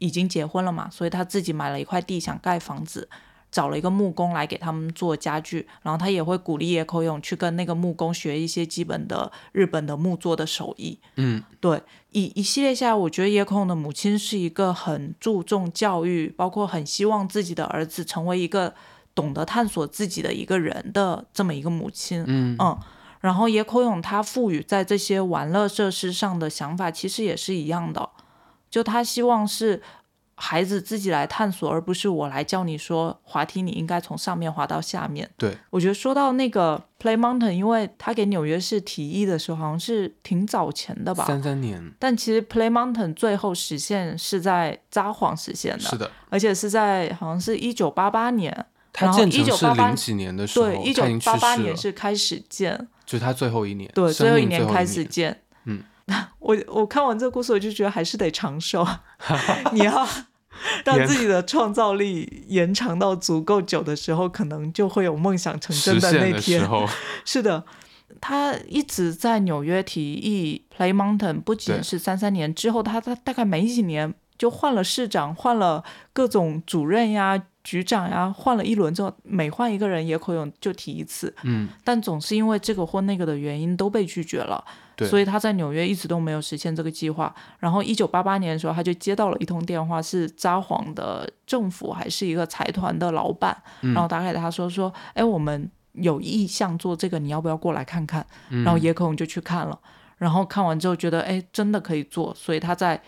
[0.00, 3.08] 已经结婚了嘛，所以他自己买了一块地想盖房子，
[3.52, 10.98] 找了一个木工来给他们做家具，然后他也会鼓励野口勇去跟那个木工学一些基本的日本的木作的手艺。
[11.16, 18.74] 嗯对，一一系列下来，我觉得野口勇的母亲是一个很注重教育，包括很希望自己的儿子成为一个
[19.14, 22.24] 懂得探索自己的一个人的这么一个母亲。
[22.26, 22.78] 嗯嗯，
[23.20, 28.08] 然后野口勇他赋予在这些玩乐设施上的想法，其实也是一样的，
[28.70, 29.82] 就他希望是
[30.36, 35.28] 孩子自己来探索，而不是我来教你说滑梯你应该从上面滑到下面。
[35.36, 55.42] 对，我觉得说到那个 Play Mountain，因为他给纽约市提议的时候好像是挺早前的吧，三三年，但其实 Play Mountain 最后实现是在札幌实现的，是的，而且是在好像是一九八八年，他然后建成是1988零几年的时候，对，一九八八，年是开始建，就是他最后一年，对，最后一年开始建。
[55.64, 55.82] 嗯，
[56.50, 58.84] 我我看完这个故事，我就觉得还是得长寿，
[59.72, 60.06] 你要
[60.84, 66.60] 让自己的创造力延长到足够久的时候，可能就会有梦想成真的那天。
[66.60, 66.88] 的，
[67.24, 67.64] 是的，
[68.20, 84.64] 他一直在纽约提议 Play Mountain，不仅是三三年之后，他他大概没几年就换了市长，换了各种主任呀、局长呀，换了一轮之后，每换一个人，野口勇就提一次，嗯，但总是因为这个或那个的原因都被拒绝了。
[84.96, 87.34] 对所以他在纽约一直都没有实现这个计划。
[87.58, 98.26] 然后一九八八年的时候，他就接到了一通电话，是札幌的政府还是一个财团的老板，嗯然后打给他说说，哎，我们有意向做这个，你要不要过来看看？
[98.48, 99.78] 嗯然后野口勇就去看了，
[100.16, 102.98] 然后看完之后觉得，哎，真的可以做，所以他在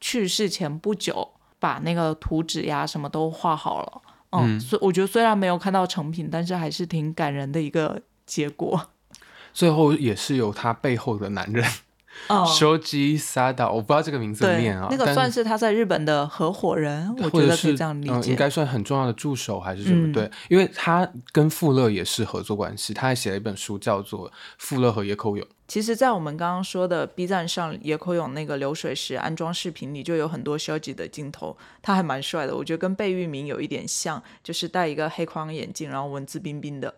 [0.00, 4.02] 去世前不久把那个图纸呀什么都画好了。
[4.30, 8.90] 嗯，嗯所以我觉得虽然没有看到成品，但是还是挺感人的一个结果。
[9.52, 11.68] 最后也是有他背后的男人，
[12.28, 18.30] 哦，Shoji Sada，我不知道这个名字对念啊，，那个算是他在日本的合伙人，我觉得可以这样理嗯，解。
[18.30, 20.08] 应该算很重要的助手还是什么？
[20.08, 24.28] 嗯对，因为他跟富勒也是合作关系，他还写了一本书叫做
[24.58, 25.44] 《富勒和野口勇》。
[25.66, 36.92] 其实，在我们刚刚说的 B 站上野口勇那个流水石安装视频里，就有很多 Shoji 的镜头，他还蛮帅的，我觉得跟贝聿铭有一点像，就是戴一个黑框眼镜，然后文质彬彬的。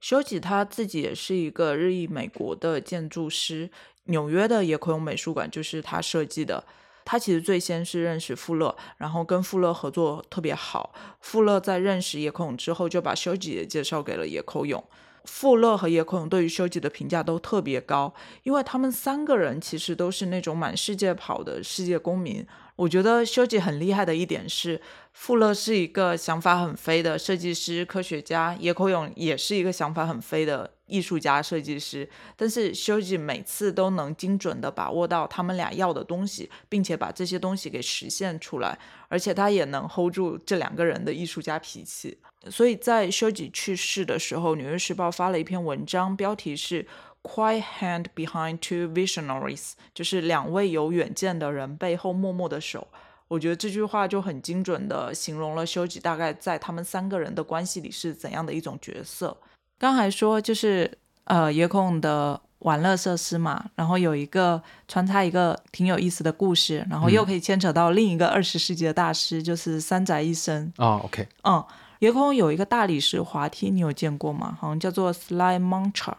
[0.00, 3.68] Shoji 他自己也是一个日裔美国的建筑师，
[4.06, 6.64] 纽约的野口勇美术馆就是他设计的。
[7.08, 10.92] 他其实最先是认识富勒，然后跟富勒合作特别好。
[11.20, 14.82] 富勒在认识野口勇之后，就把修吉也介绍给了野口勇。
[15.24, 22.44] 富勒和野口勇对于修吉的评价都特别高，因为他们三个人其实都是那种满世界跑的世界公民。
[22.74, 24.80] 我觉得修吉很厉害的一点是，
[25.12, 32.08] 富勒是一个想法很飞的设计师、科学家，野口勇也是一个想法很飞的艺术家、设计师。
[32.36, 38.78] 但是修吉每次都能精准的把握到他们俩要的东西，并且把这些东西给实现出来，
[39.08, 42.18] 而且他也能 hold 住这两个人的艺术家脾气。
[42.50, 46.86] 所以在修吉去世的时候，《纽约时报》发了一篇文章，标题是
[47.22, 52.86] “Quiet hand behind two visionaries”，就是两位有远见的人背后默默的手。
[53.26, 59.36] 我觉得这句话就很精准的形容了修吉大概在他们三个人的关系里是怎样的一种角色。
[59.78, 60.90] 刚才说就是
[61.24, 70.72] 呃野空的玩乐设施嘛，然后有一个穿插一个挺有意思的故事，然后又可以牵扯到另一个二十世纪的大师，就是三宅一生。
[70.78, 71.64] 哦，OK，嗯，
[71.98, 74.56] 野空有一个大理石滑梯，你有见过吗？
[74.60, 76.14] 好像叫做 Slide Mantra，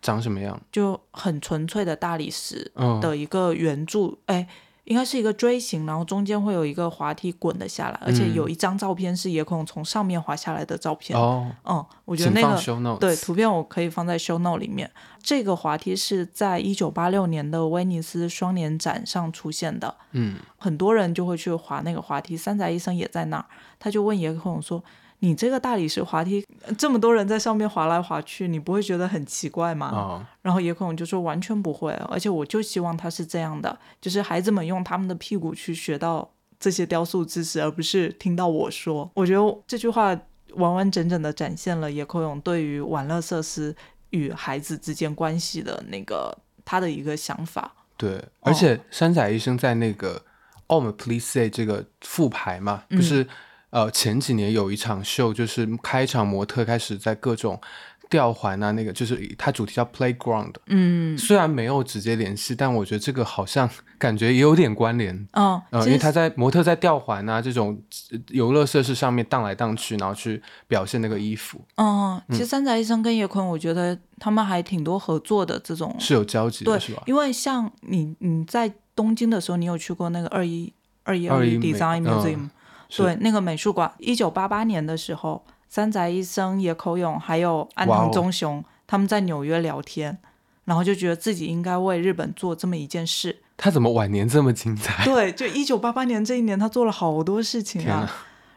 [0.00, 0.58] 长什么样？
[0.70, 4.46] 就很纯粹的大理石嗯，的一个圆柱，哎、
[4.84, 11.16] 应该是一个锥形，然后中间会有一个滑梯滚了下来，而且嗯有一张照片是野口勇从上面滑下来的照片。
[11.16, 12.96] 哦，嗯，我觉得那个。
[12.98, 14.90] 对图片我可以放在 show note 里面。
[15.22, 22.36] 这个滑梯是在一九八六年的威尼斯双年展上出现的，嗯，很多人就会去滑那个滑梯。
[22.36, 23.46] 三宅医生也在那儿，
[23.78, 24.82] 他就问野口勇说
[25.24, 40.06] ：“你这个大理石滑梯，呃这么多人在上面滑来滑去，你不会觉得很奇怪吗？”哦，然后野口勇就说：“完全不会，而且我就希望他是这样的，就是孩子们用他们的屁股去学到这些雕塑知识，而不是听到我说。”我觉得这句话
[40.54, 43.74] 完完整整的展现了野口勇对于玩乐设施
[44.10, 47.72] 与孩子之间关系的那个他的一个想法。
[47.96, 50.20] 对，而且山仔医生在那个
[50.74, 53.24] 《Om Please Say》这个复牌嘛，不是、
[53.72, 57.60] 呃前几年有一场秀，就是开场模特开始在各种
[58.08, 65.14] 吊环啊，那个就是它主题叫 Playground，嗯虽然没有直接联系，但我觉得这个好像感觉也有点关联。
[65.32, 77.02] 嗯，呃，因为他在模特在吊环啊这种呃游乐设施上面荡来荡去，然后去表现那个衣服，嗯，其实三宅医生跟叶坤，我觉得他们还挺多合作的这种是有交集的，对是吧？
[77.06, 80.70] 因为像你你在东京的时候，你有去过那个二一
[81.04, 82.50] 二一一二一 Design 嗯 Museum，、是
[82.96, 90.18] 对，那个美术馆，一九八八年的时候，三宅一生、野口勇还有安藤忠雄、他们在纽约聊天，
[90.64, 93.40] 然后就觉得自己应该为日本做这么一件事。
[93.56, 95.04] 他怎么晚年这么精彩？
[95.04, 98.10] 对，就一九八八年这一年，他做了好多事情啊。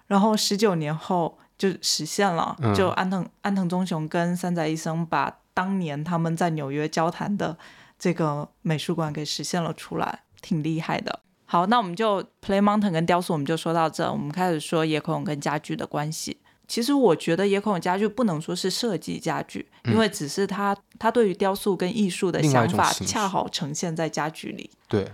[0.08, 7.58] 然后十九年后就实现了，嗯就安藤安藤忠雄跟三宅一生把当年他们在纽约交谈的
[7.98, 11.22] 这个美术馆给实现了出来，挺厉害的。
[11.46, 16.38] 好，那我们就 Play Mountain 跟雕塑我们就说到这，我们开始说野口勇跟家具的关系。
[16.68, 24.72] 其实我觉得野口勇家具不能说是设计家具，因为只是他他对于雕塑跟艺术的想法恰好呈现在家具里。
[24.88, 25.08] 对，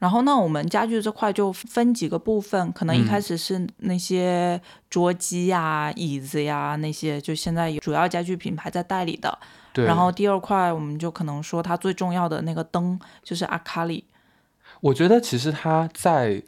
[0.00, 4.60] 然后那，我们家具这块就分几个部分，可能一嗯开始是那些
[4.90, 9.38] 桌机呀、椅子呀那些，就现在主要家具品牌在代理的。
[9.72, 9.84] 对。
[9.84, 14.04] 然后第二块，我们就可能说它最重要的那个灯就是阿卡里。
[14.86, 16.40] 我觉得其实他在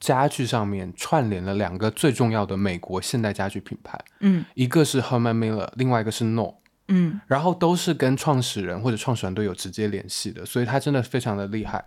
[0.00, 4.44] 家具上面串联了两个最重要的美国现代家具品牌，嗯。
[4.54, 6.54] 一个是 Herman Miller，另外一个是 No，
[6.88, 7.20] 嗯。
[7.28, 11.84] 然后都是跟创始人或者创始团队有直接联系的，所以他真的非常的厉害。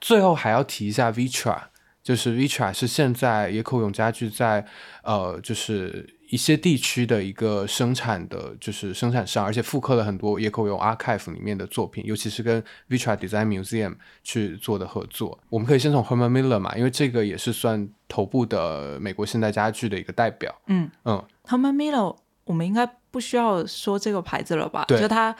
[0.00, 1.58] 最后还要提一下 Vitra，
[2.02, 4.66] 就是 Vitra 是现在野口勇家具在
[5.02, 15.38] 呃就是一些地区的一个生产的就是生产商，而且复刻了很多野口勇 Archive 里面的作品，尤其是跟 Vitra Design Museum 去做的合作。
[15.50, 20.54] 我们可以先从 Herman Miller 嘛，因为这个也是算头部的美国现代家具的一个代表。
[20.66, 24.84] 嗯嗯，，Herman Miller，我们应该不需要说这个牌子了吧？
[24.88, 25.34] 对就它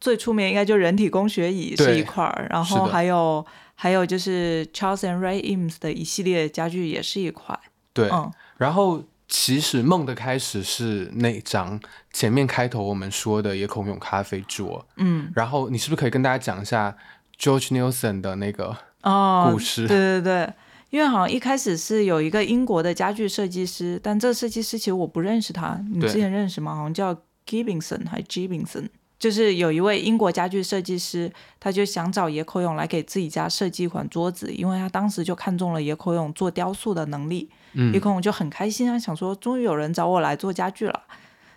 [0.00, 7.58] 最出名应该就人体工学椅是一块儿，然后还有还有就是 Charles and Ray Eames 的一系列家具也是一块。
[7.92, 11.80] 对，嗯然后其实梦的开始是那张
[12.12, 15.30] 前面开头我们说的野口勇咖啡桌，嗯。
[15.34, 16.96] 然后你是不是可以跟大家讲一下
[17.38, 19.88] George Nielsen 的那个哦，故事？
[19.88, 20.52] 对对对，
[20.90, 26.74] 因为好像一开始是有一个英国的家具设计师，但这个设计师其实我不认识他，你之前认识吗？
[26.74, 27.14] 好像叫
[27.46, 41.02] Gibbingson 还 Gibbingson，就是有一位英国家具设计师，他就想找野口勇来给自己家设计一款桌子，因为他当时就看中了野口勇做雕塑的能力，嗯野口勇就很开心啊，想说终于有人找我来做家具了。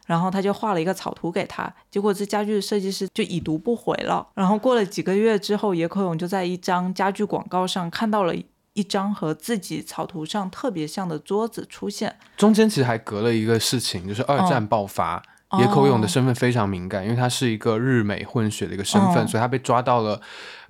[0.05, 4.25] 然后他就画了一个草图给他，结果这家具设计师就已读不回了。
[4.35, 8.33] 然后过了几个月之后，野口勇就在一张家具广告上看到了
[8.71, 12.15] 一张和自己草图上特别像的桌子出现。
[12.37, 15.17] 中间其实还隔了一个事情，就是二战爆发。
[15.17, 20.21] 哦野口勇的身份非常敏感，因为他是一个日美混血的一个身份，哦所以他被抓到了，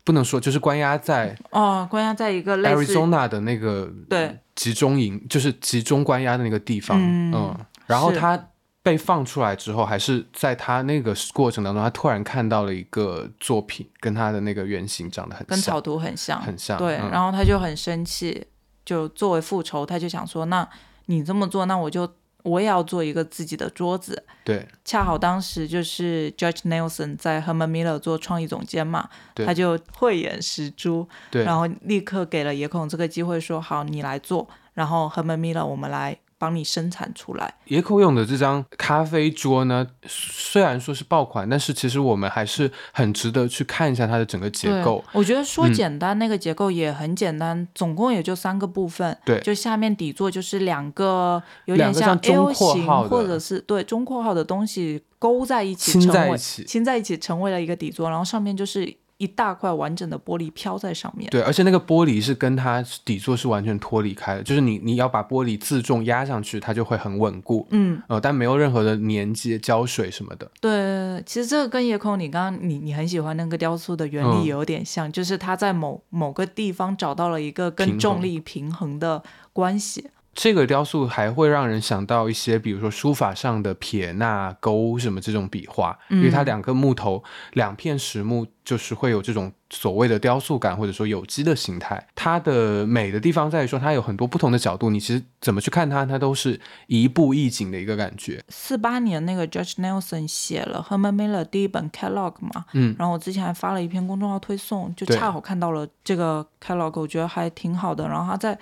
[0.08, 6.98] 不能说就是关押在哦，关押在一个类似 Arizona 的那个对集中营，就是集中关押的那个地方。
[6.98, 8.42] 嗯是然后他
[8.82, 15.82] 被放出来之后，还是在他那个过程当中，他突然看到了一个作品，跟他的那个原型长得很像跟草。
[15.82, 18.48] 图很像，很像对，嗯然后他就很生气，
[18.86, 20.66] 就作为复仇，他就想说，那
[21.08, 22.10] 你这么做，那我就
[22.48, 24.24] 我也要做一个自己的桌子。
[24.44, 37.54] 对恰好当时就是 Judge Nelson 在 Herman Miller 做创意总监嘛，对他就慧眼识珠，对，然后立刻给了野孔这个机会说，好，你来做，然后 Herman Miller 我们来帮你生产出来。
[37.66, 45.04] 野口勇的这张咖啡桌呢，虽然说是爆款，但是其实我们还是很值得去看一下它的整个结构。
[45.14, 49.18] 我觉得说嗯简单，那个结构也很简单，总共也就三个部分。
[49.26, 61.30] 对就下面底座就是两个有点像中 L 型或者是对中括号的东西勾在一起，亲成为在一起亲在一起成为了一个底座，然后上面就是一大块完整的玻璃飘在上面。
[61.30, 67.68] 对，而且那个玻璃是跟它底座是完全脱离开的，就是你你要把玻璃自重压上去，它就会很稳固。
[67.72, 70.50] 嗯，呃，但没有任何的粘接、胶水什么的。
[70.62, 80.10] 对，其实这个跟夜空你刚刚你你很喜欢那个雕塑的原嗯理有点像，就是它在某某个地方找到了一个跟重力平衡的关系。
[80.38, 87.24] 这个雕塑还会让人想到一些，比如说书法上的撇捺、勾什么这种笔画，因为它两个木头、
[87.54, 92.08] 两片实木，就是会有这种所谓的雕塑感，或者说有机的形态。
[92.14, 98.44] 它的美的地方在于说，它有很多不同的角度，你其实怎么去看它，它都是一步一景的一个感觉。
[98.50, 108.08] 四八年那个 Judge Nelson 写了 Herman Miller 第一本 catalog 嘛，嗯，然后我之前还发了一篇公众号推送，就恰好看到了这个 catalog，我觉得还挺好的。
[108.08, 108.56] 然后他在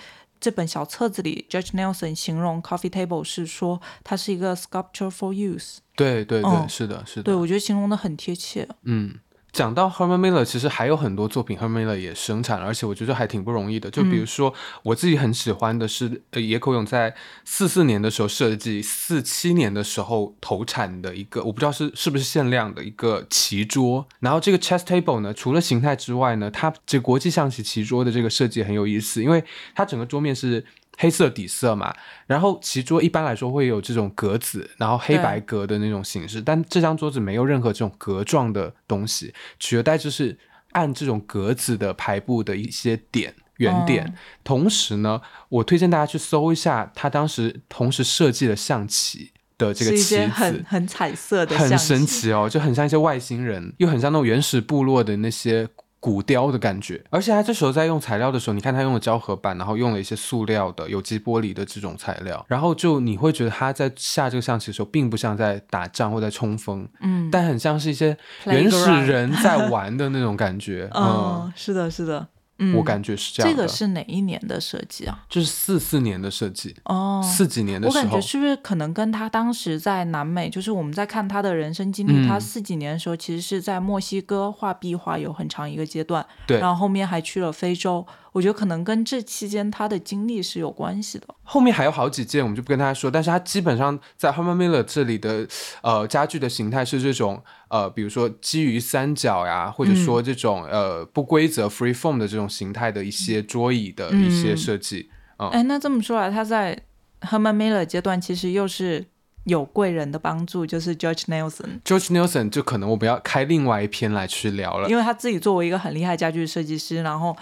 [0.46, 7.24] 这本小册子里，Judge Nelson 形容 coffee table 是说它是一个 sculpture for use，对对对，嗯是的，是的。
[7.24, 8.70] 对我觉得形容的很贴切。
[8.84, 9.16] 嗯，
[9.56, 13.90] 讲到 Herman Miller，其实还有很多作品 Herman Miller 也生产了，而且我觉得还挺不容易的。
[13.90, 14.54] 就比如说，
[14.84, 24.06] 我自己很喜欢的是，呃，野口勇在四四年的时候设计，四七年的时候投产的一个，我不知道是是不是限量的一个棋桌。
[24.20, 29.42] 然后这个 chess table 呢，除了形态之外呢，它这国际象棋棋桌的这个设计很有意思，因为
[29.74, 30.66] 它整个桌面是。
[30.98, 31.94] 黑色底色嘛，
[32.28, 40.38] 然后棋桌一般来说会有这种格子，然后黑白格的那种形式，但这张桌子没有任何这种格状的东西，取而代之是
[40.72, 43.36] 按这种格子的排布的一些点。
[43.60, 44.12] 圆点，哦
[44.44, 55.70] 同时呢，我推荐大家去搜一下，他当时同时设计的象棋的这个棋子，很很彩色的很神奇哦，就很像一些外星人，又很像那种原始部落的那些
[56.06, 57.04] 骨雕的感觉。
[57.10, 70.88] 而且他这时候在用材料的时候，你看他用了胶合板，然后用了一些塑料的、有机玻璃的这种材料，然后就你会觉得他在下这个象棋的时候，并不像在打仗或在冲锋，嗯但很像是一些原始人在玩的那种感觉。
[70.94, 72.28] 嗯，嗯，是的，是的，
[72.58, 73.56] 嗯，我感觉是这样的。
[73.56, 75.24] 这个是哪一年的设计啊？
[75.30, 82.28] 就是四四年的设计，哦，四几年的时候我感觉，是不是可能跟他当时在南美，就是我们在看他的人生经历，嗯。
[82.28, 86.60] 他四几年的时候其实是在墨西哥画壁画有很长一个阶段，对。
[86.60, 88.06] 然后后面还去了非洲，
[88.36, 91.26] 我觉得可能跟这期间他的经历是有关系的。
[91.42, 93.10] 后面还有好几件，我们就不跟大家说。
[93.10, 95.48] 但是他基本上在 Herman Miller 这里的
[95.82, 105.10] 呃家具的形态是这种呃，比如说基于三角呀，或者说这种、呃不规则 free form 的这种形态的一些桌椅的一些设计。
[105.38, 106.78] 嗯哎，那这么说来，他在
[107.22, 109.06] Herman Miller 阶段其实又是
[109.46, 111.80] 有贵人的帮助，就是 George Nelson。
[111.86, 114.90] George Nelson 就可能我们要开另外一篇来去聊了。
[114.90, 117.36] 因为他自己作为一个很厉害家具设计师，然后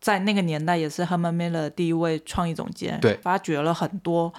[0.00, 3.18] 在那个年代也是 Herman Miller 第一位创意总监，对。
[3.22, 4.32] 发掘了很多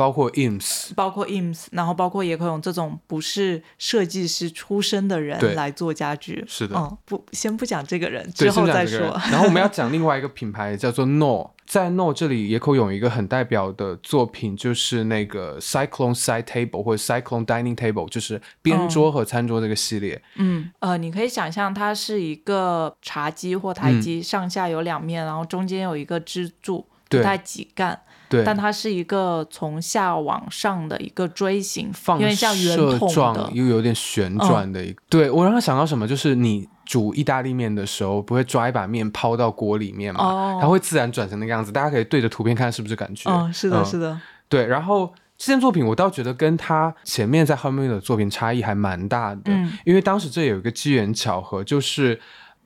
[0.00, 6.42] 包括 IMS，包括 IMS，然后包括野口勇这种不是设计师出身的人来做家具。
[6.48, 6.74] 是的。
[6.74, 8.98] 嗯，不，先不讲这个人，对，之后再说。
[9.30, 20.22] 然后我们要 讲另外一个品牌叫做 No，在 No 这里，野口勇一个很代表的作品就是那个 Cyclone Side Table 或者 Cyclone Dining Table，就是边桌和餐桌这个系列。
[20.36, 27.20] 嗯，呃，你可以想象它是一个茶几或台嗯，上下有两面，然后中间有一个支柱，对。
[27.20, 35.02] 就带几干，对，但它是一个从下往上的一个锥形，放射筒状，又有点旋转的一个。
[35.08, 41.72] 对我让他想到什么，就是你煮意大利面的时候，不会抓一把面抛到锅里面嘛，哦它会自然转成那个样子。
[41.72, 43.28] 大家可以对着图片看是不是感觉？
[43.28, 52.20] 嗯，是的，嗯是的，对，然后这件作品我倒觉得跟他前面在 Hermé 的作品差异还蛮大的，嗯因为当时这有一个机缘巧合，就是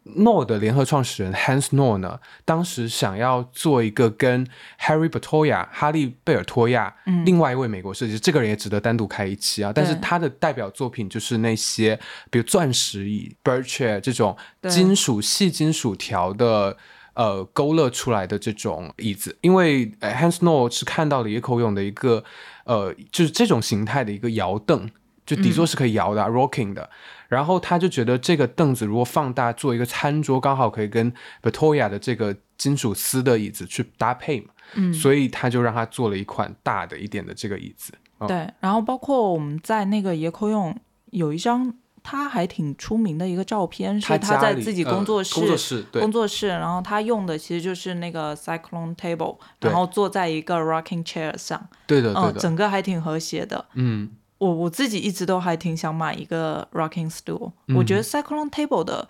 [0.04, 4.46] Knorr 的联合创始人 Hans Knorr 呢，当时想要做一个跟
[4.80, 9.72] Harry Bertoya 哈利贝尔托亚、嗯另外一位美国设计师，这个人也值得单独开一期啊。
[9.74, 11.98] 但是他的代表作品就是那些
[12.30, 14.36] 比如钻石椅 Birch 这种
[14.68, 16.76] 金属细金属条的。
[17.16, 22.24] 呃，勾勒出来的这种椅子，因为呃 Hans Knorr 是看到了野口勇的一个
[22.64, 24.90] 呃，就是这种形态的一个摇凳，
[25.24, 26.90] 就底座是可以摇的、啊 rocking 的。
[27.28, 31.12] 然后他就觉得这个凳子如果放大做一个餐桌，刚好可以跟
[31.42, 37.92] Victoria 的这个金属丝的椅子去搭配嘛，嗯，所以他就让他做了一款大的一点的这个椅子。
[38.18, 38.48] 哦对。
[38.60, 40.76] 然后包括我们在那个野口用
[41.10, 53.64] 有一张他还挺出名的一个照片，是他在自己呃工作室、工作室对工作室，然后他用的其实就是那个 cyclone table，然后坐在一个 rocking chair 上，对的，对嗯，的，整个还挺和谐的。
[53.72, 57.76] 嗯我我自己一直都还挺想买一个 rocking stool，、嗯。
[57.76, 59.08] 我觉得 cyclone table 的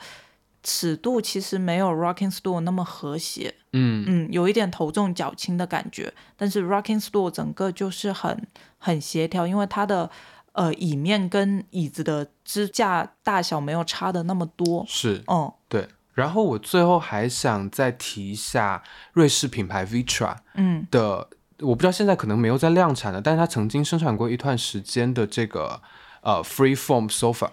[0.63, 4.05] 尺度其实没有 rocking stool 那么和谐，嗯。
[4.07, 8.47] 嗯，有一点头重脚轻的感觉，但是 rocking stool 整个就是很
[8.79, 10.11] 很协调，因为它的
[10.53, 15.23] 呃椅面跟椅子的支架大小没有差的那么多，是。
[15.27, 15.53] 嗯。
[15.69, 15.89] 对。
[16.13, 20.87] 然后我最后还想再提一下瑞士品牌 Vitra 嗯。
[20.89, 21.29] 的，
[21.61, 25.81] 我不知道现在可能没有在量产了，但是它曾经生产过一段时间的这个
[26.23, 27.51] 呃 Freeform Sofa。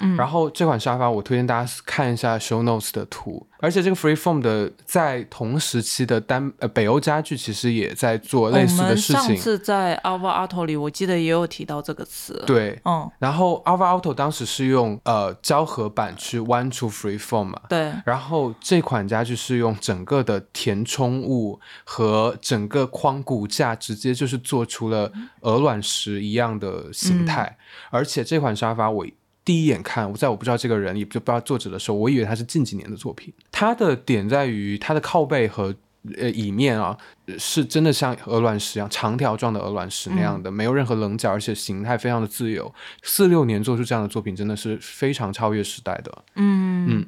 [0.00, 0.16] 嗯。
[0.16, 12.80] 然后这款沙发我推荐大家看一下 show notes 的图，而且这个 Freeform 的在同时期的单呃北欧家具其实也在做类似的事情，上次在 Alva Auto 里，我记得也有提到这个词，，对。
[12.84, 27.56] 嗯，然后 Alva Auto 当时是用呃胶合板去弯出 Freeform 嘛，对，然后这款家具是用整个的填充物和整个框骨架直接就是做出了鹅卵石一样的形态，
[27.90, 29.06] 而且这款沙发我。
[29.48, 33.32] 第一眼看，我在我不知道这个人，也不知道作者的时候，我以为他是近几年的作品。
[33.50, 35.74] 他的点在于他的靠背和
[36.18, 36.94] 呃椅面啊，
[37.24, 42.70] 呃是真的像鹅卵石一样长条状的鹅卵石那样的，没有任何棱角，而且形态非常的自由。
[43.02, 46.24] 四六年做出这样的作品，真的是非常超越时代的。
[46.34, 47.06] 嗯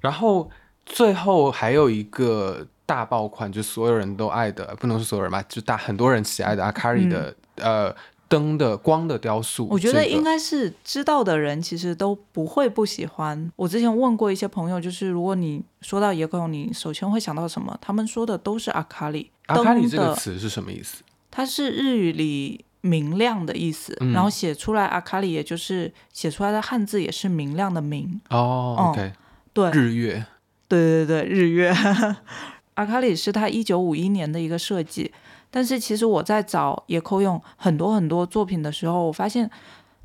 [0.00, 0.50] 然后
[0.84, 7.94] 最后还有一个大爆款，就所有人都爱的，不能说所有人吧，就大很多人喜爱的阿卡里的、呃
[8.32, 9.66] 灯的光的雕塑。
[9.66, 13.52] 嗯我觉得应该是知道的人其实都不会不喜欢。
[13.56, 17.76] 我之前问过一些朋友，就是如果你说到野口，你首先会想到什么？
[17.80, 19.30] 他们说的都是阿卡里。
[19.46, 21.02] 阿卡里，这个词是什么意思？
[21.30, 28.20] 它是日语里明亮的意思，嗯然后写出来阿卡里，也就是写出来的汉字也是明亮的明。
[28.30, 29.12] 哦、哦 o k
[29.52, 30.24] 对，日月。
[30.68, 31.74] 对对对，日月。
[32.74, 35.12] 阿卡里是他一九五一年的一个设计，
[35.52, 39.48] 但是其实我在找野口勇很多很多作品的时候，我发现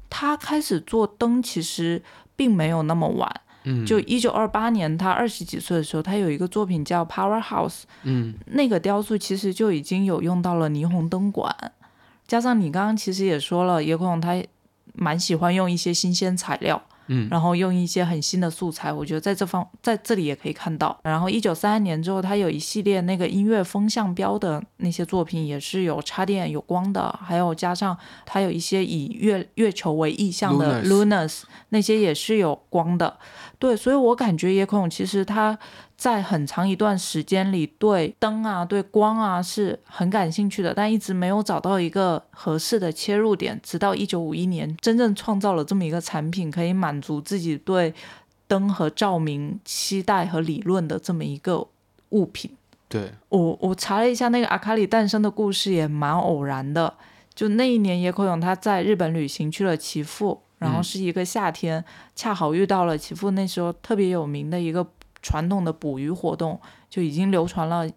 [0.10, 2.04] 他开始做灯其实
[2.36, 3.42] 并没有那么晚。
[3.64, 7.70] 嗯，就一九二八年，他二十几岁的时候，他有一个作品叫《Powerhouse》，
[8.04, 8.34] 嗯。
[8.48, 11.54] 那个雕塑其实就已经有用到了霓虹灯管，
[12.28, 14.42] 加上你刚刚其实也说了，野口勇他
[14.94, 21.00] 蛮喜欢用一些新鲜材料，嗯然后用一些很新的素材，我觉得在这方在这里也可以看到。
[21.04, 33.18] 然后一九三三年之后，他有一系列那个音乐风向标的那些作品，也是有插电有光的，还有加上他有一些以月月球为意象的 Lunas 那些也是有光的。
[33.60, 35.60] 对，所以我感觉野口其实他
[35.98, 43.60] 在很长一段时间里对灯啊、对光啊是很感兴趣的，但一直没有找到一个合适的切入点。
[43.64, 47.92] 直到一九五一年，真正创造了这么一个产品，可以满足自己对
[48.48, 51.68] 灯和照明期待和理论的这么一个
[52.10, 52.52] 物品。
[52.88, 56.94] 对，我我查了一下那个阿卡里诞生的故事，也蛮偶然的。
[57.34, 61.84] 就那一年，野口勇他在日本旅行去了岐阜，然后嗯是一个夏天，
[62.16, 64.84] 恰好遇到了岐阜那时候特别有名的一个
[65.28, 66.58] 传统的捕鱼活动，
[66.90, 67.90] 就已经流传了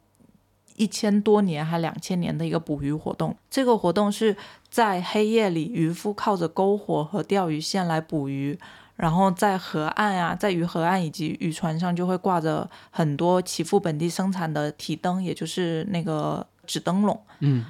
[0.74, 3.36] 一千多年还两千年的一个捕鱼活动。
[3.48, 4.36] 这个活动是
[4.68, 8.58] 在黑夜里，渔夫靠着篝火和钓鱼线来捕鱼，
[8.96, 17.20] 然后在河岸啊，在鱼河岸以及渔船上就会挂着很多祈福本地生产的提灯，也就是那个纸灯笼。
[17.38, 17.64] 嗯，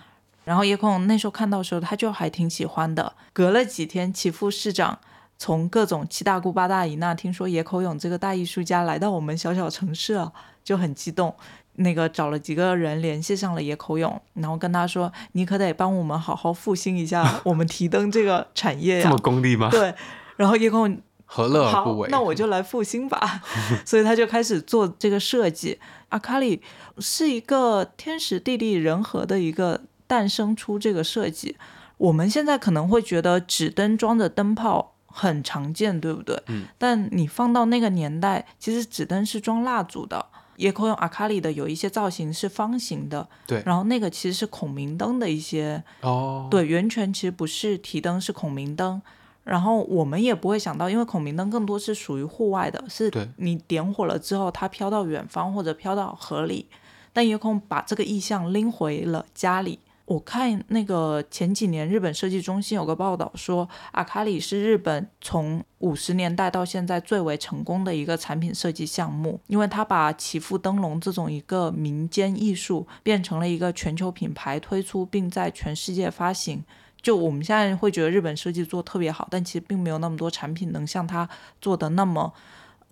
[0.44, 3.12] 然后叶空那时候看到的时候，他就还挺喜欢的。
[3.34, 4.98] 隔了几天，祈福市长
[5.41, 10.30] 从各种七大姑八大姨那听说野口勇这个大艺术家来到我们小小城市了，
[10.62, 11.34] 就很激动。
[11.76, 19.05] 那个找了几个人联系上了野口勇，然后跟他说：“你可得帮我们好好复兴一下我们提灯这个产业呀。
[19.09, 19.70] ”这么功利吗？
[19.70, 19.95] 对。
[20.36, 20.86] 然后野口
[21.24, 23.41] 何乐而不为？，那我就来复兴吧。
[23.86, 25.78] 所以他就开始做这个设计。
[26.11, 26.61] 阿卡里
[26.99, 31.57] 是一个天时地利人和的一个诞生出这个设计。
[31.97, 36.42] 我们现在可能会觉得纸灯装着灯泡很常见，对不对？
[36.46, 36.64] 嗯。
[36.78, 40.26] 但你放到那个年代，其实纸灯是装蜡烛的。
[40.56, 49.00] 也可以用阿卡里的有一些造型是方形的，对然后那个其实是孔明灯的一些哦，，对，源泉其实不是提灯，是孔明灯。
[49.42, 56.66] 然后我们也不会想到，因为孔明灯更多是属于户外的，是对你点火了之后，它飘到远方或者飘到河里，
[57.14, 59.78] 但也有可能把这个意象拎回了家里。
[60.11, 76.64] 我看那个前几年日本设计中心有个报道说，阿卡里是日本从五十年代到现在最为成功的一个产品设计项目，因为它把祈福灯笼这种一个民间艺术变成了一个全球品牌推出，并在全世界发行。
[77.00, 81.28] 就我们现在会觉得日本设计做特别好，但其实并没有那么多产品能像它
[81.61, 82.34] 做的那么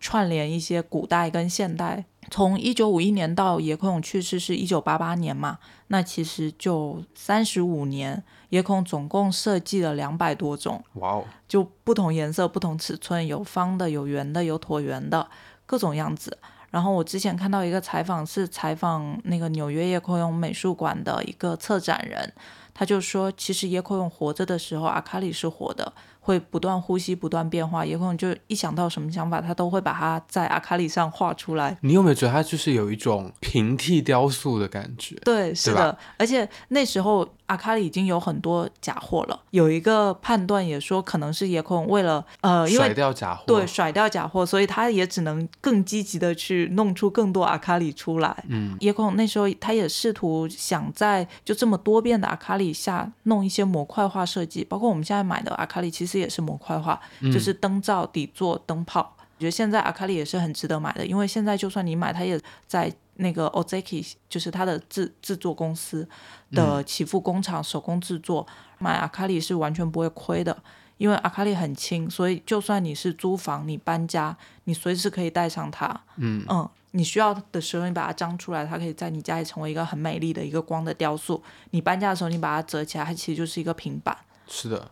[0.00, 2.04] 串联一些古代跟现代。
[2.30, 15.26] 从一九五一年到野口勇去世是一九八八年嘛，那其实就三十五年，野口总共设计了两百多种，哇哦，就不同颜色、不同尺寸，有方的、有圆的、有椭圆的，
[15.64, 16.36] 各种样子。
[16.70, 22.30] 然后我之前看到一个采访，是采访那个纽约野口勇美术馆的一个策展人，
[22.74, 25.90] 他就说，其实野口勇活着的时候，阿卡里是活的，
[26.28, 27.86] 会不断呼吸、不断变化。
[27.86, 31.74] 有可能就一想到什么想法，他都会把它在阿卡里上画出来。
[31.80, 35.16] 你有没有觉得它就是有一种平替雕塑的感觉？
[35.24, 39.38] 对，是的，而且那时候阿卡里已经有很多假货了。
[39.50, 48.44] 有一个判断也说，可能是野口勇为了呃，因甩为掉假货，对，甩掉假货，所以他也只能更积极的去弄出更多阿卡里出来。
[48.48, 57.00] 嗯，野口那时候他也试图想在就这么多变的阿卡里下弄一些模块化设计，包括我们现在买的阿卡里其实也是模块化，
[57.32, 59.14] 就是灯罩、底座、灯泡。
[59.36, 66.08] 我觉得现在阿卡里也是很值得买的，因为现在就算你买，它也在那个 Ozeki，就是它的制制作公司
[66.50, 68.46] 的起付工厂手工制作，
[68.78, 70.56] 买阿卡里是完全不会亏的。
[70.96, 75.88] 因为阿卡里很轻，所以就算你是租房、你搬家，你随时可以带上它。
[76.16, 81.40] 嗯嗯，你需要的时候你把它张出来，它可以在你家里成为一个很美丽的一个光的雕塑。
[81.70, 84.16] 你搬家的时候你把它折起来，它其实就是一个平板。
[84.48, 84.90] 是的，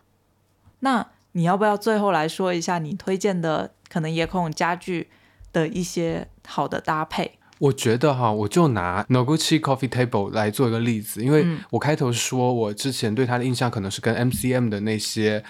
[0.79, 5.09] 那你要不要最后来说一下你推荐的可能野孔家具
[5.51, 7.36] 的一些好的搭配？
[7.59, 15.43] 我觉得哈，我就拿 Noguchi Coffee Table 来做一个例子，因为嗯我开头说我之前对它的印象可能是跟 MCM 的那些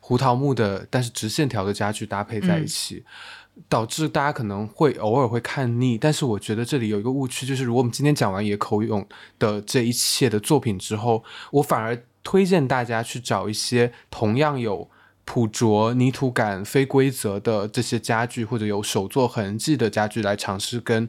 [0.00, 3.04] 胡桃木的，但是直线条的家具搭配在一起。
[3.68, 9.06] 导致大家可能会偶尔会看腻，但是我觉得这里有一个误区，就是如果我们今天讲完野口勇
[9.38, 14.88] 的这一切的作品之后，我反而推荐大家去找一些同样有
[15.26, 21.06] 朴拙、泥土感、非规则的这些家具，或者有手作痕迹的家具来尝试跟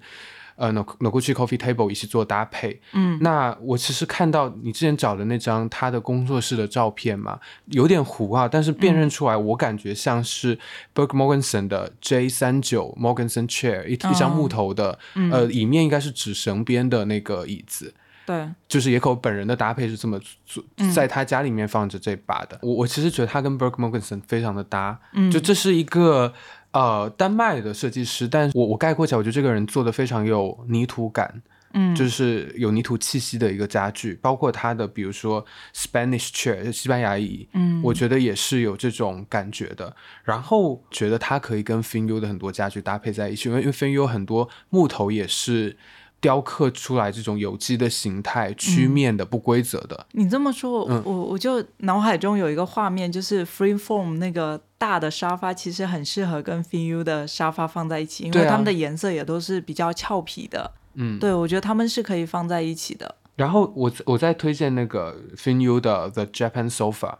[0.55, 2.81] 呃 No Noguchi Coffee Table 一起做搭配。
[2.93, 10.57] 嗯，那我其实看到你之前找的那张他的工作室的照片嘛，有点糊啊，但是辨认出来，我感觉像是
[10.93, 14.97] Berg Morgenson 的 J 三九 Morgenson Chair 一一张木头的，
[15.31, 17.93] 呃，椅面应该是纸绳边的那个椅子。
[18.23, 22.57] 对，就是野口本人的搭配是这么做，在他家里面放着这把的。
[22.61, 26.31] 我我其实觉得他跟 Berg Morgenson 非常的搭，嗯就这是一个
[26.71, 31.41] 呃丹麦的设计师，但我我概括起来，我觉得这个人做的非常有泥土感。
[31.73, 39.95] 嗯，就是有泥土气息的一个家具，包括它的，比如说 Spanish chair 西班牙椅，嗯，我觉得也是有这种感觉的。
[40.25, 45.77] 然后觉得它可以跟 Finyu 的很多家具搭配在一起，因为因为 Finyu 很多木头也是
[46.21, 50.05] 雕刻出来这种有机的形态、曲面的、不规则的。
[50.11, 60.71] 你这么说，嗯我我就脑海中有一个画面，就是 Freeform 那个大的沙发，其实很适合跟 FinU 的沙发放在一起，因为它们的颜色也都是比较俏皮的。
[60.93, 63.15] 嗯，对，我觉得它们是可以放在一起的。
[63.35, 67.15] 然后我我再推荐那个 Finyu 的 The Japan Sofa。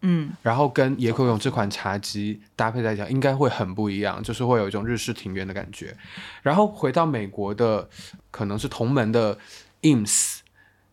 [0.00, 5.96] 嗯，然后跟野口勇这款茶几搭配在一起，应该会很不一样，就是会有一种日式庭院的感觉。
[6.42, 7.88] 然后回到美国的，
[8.30, 9.38] 可能是同门的
[9.82, 10.38] IMS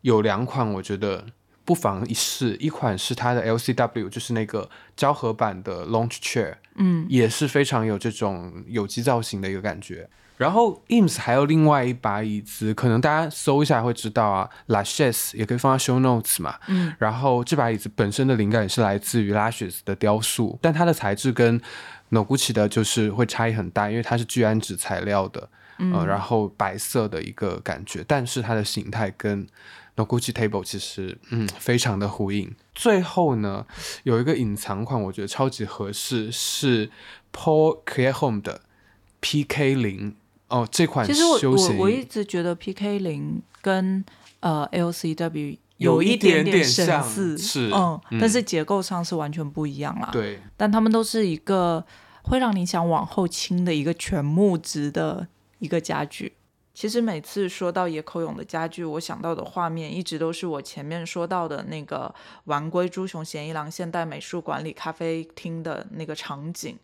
[0.01, 1.25] 有两款，我觉得
[1.63, 2.55] 不妨一试。
[2.57, 10.09] 一款是它的 LCW，就是那个胶合版的 Launch Chair，嗯，也是非常有这种有机造型的一个感觉。
[10.37, 16.59] 然后 IMS 还有另外一把椅子，可能大家搜一下会知道啊，Lashes 也可以放在 Show Notes 嘛。
[16.67, 21.61] 嗯，然后这把椅子本身的灵感也是来自于 Lashes 的雕塑，但它的材质跟
[22.11, 29.47] Noguchi 的就是会差异很大，因为它是聚氨酯材料的，呃，然后白色的一个感觉，但是它的形态跟
[29.95, 32.53] Noguchi Table 其实嗯非常的呼应。
[32.73, 33.65] 最后呢，
[34.03, 36.91] 有一个隐藏款，我觉得超级合适，是
[37.31, 38.61] Paul c l e r Home 的
[39.21, 40.15] PK 零
[40.47, 44.03] 哦，这款其实我我我一直觉得 PK 零跟
[44.41, 51.83] 呃 LCW 有一一点点点神像似，是嗯，嗯但是结构上是完全不一样啦。，对但他们都是一个
[52.23, 55.27] 会让你想往后倾的一个全木质的
[55.59, 56.33] 一个家具。
[56.73, 66.77] 其实每次说到野口勇的家具，我想到的画面一直都是我前面说到的那个丸龟猪熊贤一郎现代美术馆里咖啡厅的那个场景。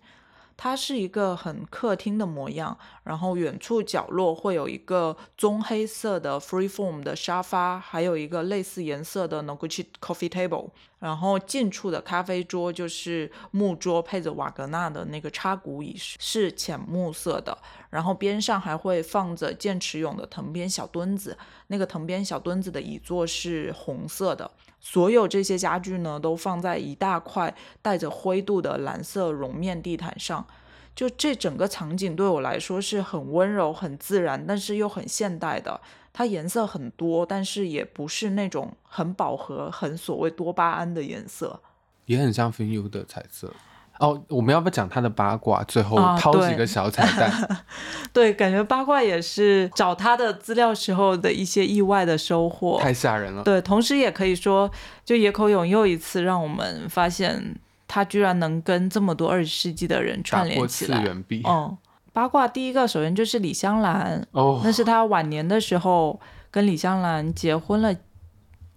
[0.55, 17.57] 它是一个很客厅的模样，然后远处角落会有一个棕黑色的 freeform 的沙发，还有一个类似颜色的 Noguchi coffee table，然后近处的咖啡桌就是木桌配着瓦格纳的那个插骨椅，是浅木色的，
[17.89, 21.37] 然后边上还会放着剑齿勇的藤编小墩子，
[21.67, 24.51] 那个藤编小墩子的椅座是红色的。
[24.81, 30.45] 所有这些家具呢，都放在一大块带着灰度的蓝色绒面地毯上。
[30.93, 35.79] 就这整个场景对我来说是很温柔、很自然，但是又很现代的。
[36.11, 41.61] 它颜色很多，但是也不是那种很饱和、很所谓多巴胺的颜色。
[42.07, 43.53] 也很像 f i n u 的彩色。
[44.01, 45.63] 哦，我们要不要讲他的八卦？
[45.65, 47.63] 最后掏几个小彩蛋。
[48.11, 52.79] 对，感觉八卦也是找他的资料时候的一些意外的收获。
[52.81, 53.43] 太吓人了。
[53.43, 54.69] 对，同时也可以说，
[55.05, 57.55] 就野口勇又一次让我们发现，
[57.87, 60.97] 他居然能跟这么多二十世纪的人打串联起来。
[60.97, 61.43] 次元壁。
[61.47, 61.77] 嗯，
[62.11, 67.95] 八卦第一个首先就是李香兰，哦，那是他晚年的时候跟李香兰结婚了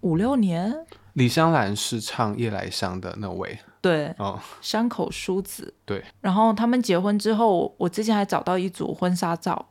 [0.01, 0.71] 五六年。
[1.13, 3.57] 李香兰是唱夜来香的那位。
[3.85, 5.71] 对，哦，山口淑子。
[5.85, 9.63] 对，然后他们结婚之后，我之前还找到一组婚纱照，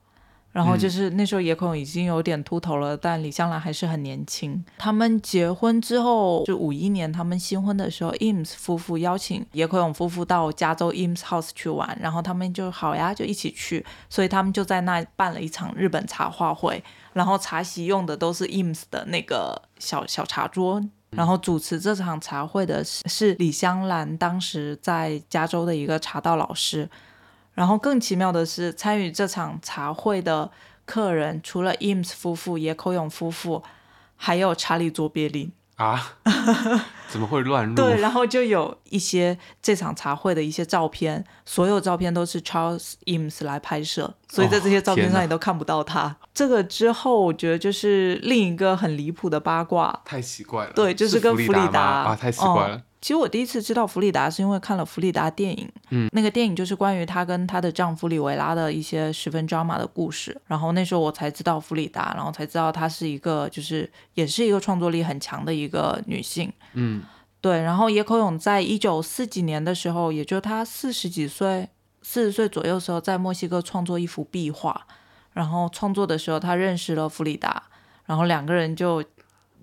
[0.53, 4.65] 然后就是那时候野口勇已经有点秃头了，但李香兰还是很年轻。
[4.79, 16.81] 他们结婚之后，就五一年他们新婚的时候，IMS 夫妇邀请野口勇夫妇到加州 IMS House 去玩，然后他们就好呀，就一起去，所以他们就在那办了一场日本茶话会，
[17.15, 20.81] 然后茶席用的都是 IMS 的那个小小茶桌。
[21.17, 26.89] 然后主持这场茶会的是是李香兰，当时在加州的一个茶道老师。
[27.55, 30.51] 然后更奇妙的是，参与这场茶会的
[30.85, 33.62] 客人除了 IMS 夫妇、野口勇夫妇，
[34.17, 35.53] 还有查理卓别林。
[35.77, 36.01] 啊，
[37.09, 37.75] 怎么会乱入？
[37.75, 46.16] 对，然后就有一些这场茶会的一些照片，所有照片都是 Charles Eames 来拍摄，所以在这些照片上你都看不到他。
[46.33, 50.72] 这个之后，我觉得就是另一个很离谱的八卦，太奇怪了。
[50.75, 52.77] 对，就是跟弗弗里达啊，太奇怪了。
[52.77, 60.35] 嗯其实我第一次知道弗里达是因为看了弗里达电影，嗯，那个电影就是关于她跟她的丈夫里维拉的一些十分 drama 的故事。
[60.47, 66.51] 然后那时候我才知道弗里达，然后才知道她是一个就是也是一个创作力很强的一个女性。
[66.73, 67.03] 嗯，
[67.43, 71.69] 对，然后野口勇在一九四几年的时候，也就他四十几岁、
[72.01, 74.87] 四十岁左右的时候，在墨西哥创作一幅壁画。
[75.35, 77.65] 然后创作的时候，他认识了弗里达，
[78.07, 79.05] 然后两个人就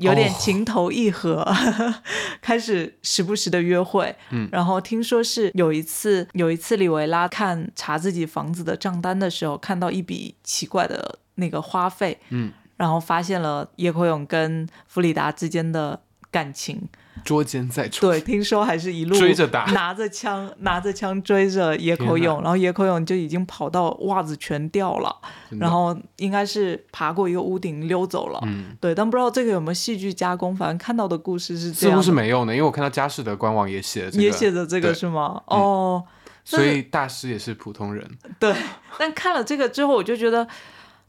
[0.01, 0.35] 有点哦。
[0.39, 1.45] 情投意合，
[2.41, 4.15] 开始时不时的约会。
[4.31, 16.01] 嗯，然后听说是有一次，有一次李维拉看查自己房子的账单的时候，看到一笔奇怪的那个花费，嗯，然后发现了叶阔勇跟弗里达之间的
[16.31, 16.87] 感情。
[17.23, 18.11] 捉奸在床。
[18.11, 25.15] 对，听说还是一路追着打拿着枪拿着枪追着野口勇，然后野口勇就已经跑到袜子全掉了，
[25.59, 28.39] 然后应该是爬过一个屋顶溜走了。
[28.43, 35.43] 嗯，对，但不知道这个有没有戏剧加工，反正看到的故事是这样似乎，是没用的，因为我看到佳士得官网也写了这个，也写着这个是吗？
[35.47, 36.03] 嗯哦，
[36.43, 38.09] 所以大师也是普通人。
[38.39, 38.55] 对，
[38.97, 40.47] 但看了这个之后，我就觉得，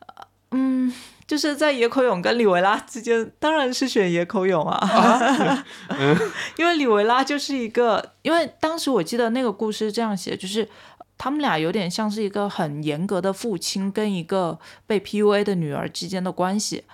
[0.01, 0.93] 呃嗯，
[1.33, 5.65] 就是在野口勇跟李维拉之间，当然是选野口勇啊，
[6.59, 10.69] 因为李维拉就是一个，因为当时我记得那个故事这样写，就是
[11.17, 16.85] 他们俩有点像是一个很严格的父亲跟一个被 PUA 的女儿之间的关系，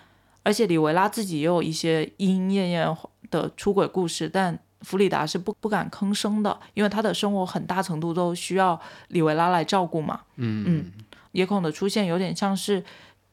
[0.45, 2.97] 而且李维拉自己也有一些莺莺燕燕
[3.33, 10.21] 的出轨故事，但弗里达是不不敢吭声的，因为他的生活很大程度都需要李维拉来照顾嘛。
[10.37, 10.65] 嗯。
[10.65, 10.93] 嗯
[11.33, 12.83] 野孔的出现有点像是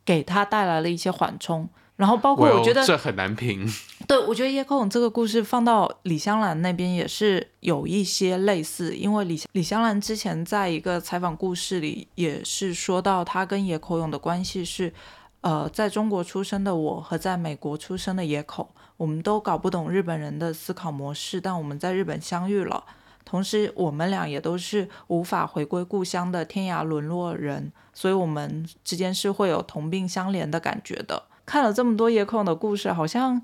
[0.06, 3.68] 给他带来了一些缓冲，然后包括我觉得这很难评。
[4.08, 14.94] 对，我觉得叶克勇这个故事放到李香兰那边也是有一些类似，因为李李香兰之前在一个采访故事里也是说到，他跟野口勇的关系是，
[15.42, 22.84] 呃，在中国出生的我和在美国出生的野口，我们都搞不懂日本人的思考模式，但我们在日本相遇了，
[23.26, 31.24] 同时我们俩也都是无法回归故乡的天涯沦落人，所以我们之间是会有同病相怜的感觉的。
[31.46, 33.42] 看了这么多野口勇的故事，好像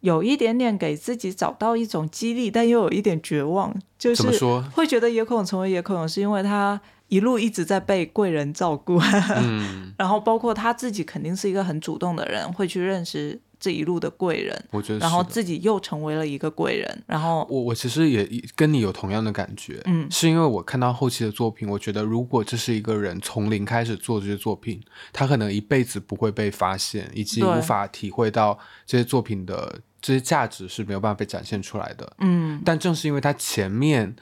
[0.00, 4.22] 有一点点给自己找到一种激励，但又有一点绝望，就是？
[4.72, 8.98] 会觉得野口勇成为野口勇，是因为他一路一直在被贵人照顾，
[9.36, 14.98] 嗯， 然后包括他自己肯定是一个很主动的人，会去认识这一路的贵人，我觉得。
[14.98, 24.82] 然后自己又成为了一个贵人，然后我我其实也跟你有同样的感觉，嗯是因为我看到后期的作品，我觉得如果这是一个人从零开始做这些作品，
[25.14, 32.12] 他可能一辈子不会被发现，以及无法体会到这些作品的这些价值是没有办法被展现出来的。
[32.18, 34.14] 嗯但正是因为他前面，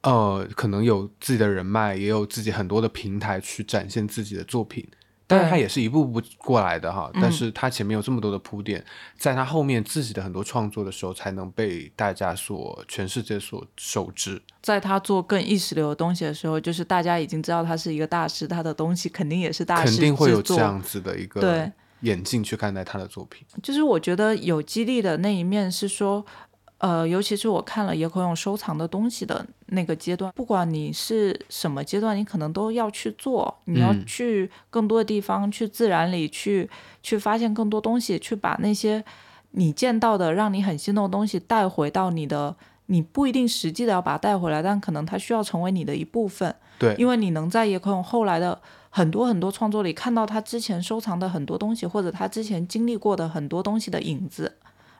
[0.00, 4.88] 呃，可能有自己的人脉，也有自己很多的平台去展现自己的作品。
[5.28, 8.84] 当然，他也是一步步过来的哈，嗯但是他前面有这么多的铺垫，
[9.18, 14.40] 在他后面自己的很多创作的时候，才能被大家所全世界所熟知。
[14.62, 23.44] 在他做更意识流的东西的时候，就是大家已经知道他是一个大师，他的东西肯定也是大师肯定会有这样子的一个对眼镜去看待他的作品。
[23.62, 26.24] 就是我觉得有激励的那一面是说，
[26.78, 36.68] 呃，尤其是我看了野口勇收藏的东西的那个阶段，不管你是什么阶段，你可能都要去做，你要嗯去更多的地方，去自然里去
[37.02, 39.04] 去发现更多东西，去把那些
[39.52, 42.56] 你见到的让你很心动的东西带回到你的。
[42.88, 46.54] 你不一定实际的要把它带回来，但可能它需要成为你的一部分。
[46.78, 48.56] 对，因为你能在野口勇后来的
[48.90, 54.52] 很多很多创作里看到他之前收藏的很多东西，或者他之前经历过的很多东西的影子。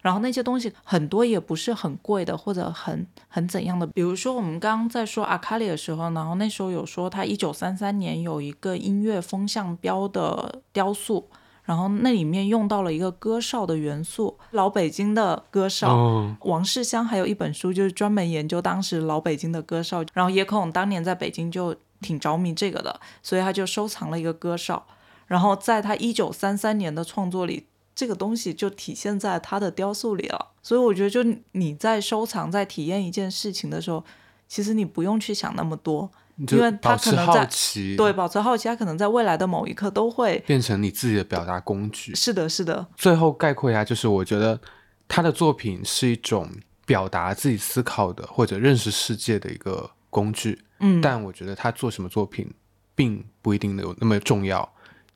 [0.06, 3.84] 然后那些东西很多也不是很贵的，或者很很怎样的。
[3.88, 11.28] 比如说我们刚刚在说阿卡里的时候，然后那时候有说他一九三三年有一个音乐风向标的雕塑，
[11.64, 15.92] 然后那里面用到了一个歌哨的元素，老北京的歌哨。
[15.92, 20.04] 哦，王世襄还有一本书，就是专门研究当时老北京的歌哨。
[20.12, 24.86] 然后野口勇当年在北京就挺着迷这个的，所以他就收藏了一个歌哨。
[25.26, 27.66] 然后在他一九三三年的创作里，
[27.96, 30.52] 这个东西就体现在他的雕塑里了。
[30.62, 34.04] 所以我觉得，就你在收藏、在体验一件事情的时候，
[34.46, 40.42] 其实你不用去想那么多，因为他保持好可能在奇，对，，保持好奇，他可能在未来的某一刻都会。
[40.46, 42.14] 变成你自己的表达工具。
[42.14, 44.60] 是的，是的，最后概括一下，就是我觉得
[45.08, 46.50] 他的作品是一种
[46.84, 52.52] 表达自己思考的或者认识世界的一个工具，嗯，但我觉得他做什么作品
[52.94, 54.68] 并不一定有那么重要。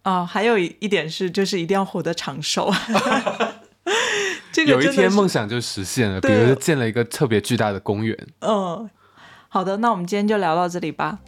[0.03, 2.73] 啊、还有一一点是，就是一定要活得长寿。
[4.53, 8.17] 这个有一天梦想就实现了，比如建了一个特别巨大的公园。
[8.41, 8.89] 嗯，
[9.49, 11.19] 好的，那我们今天就聊到这里吧，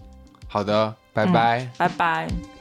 [0.48, 1.70] 好的，拜拜。
[1.76, 2.51] 拜拜。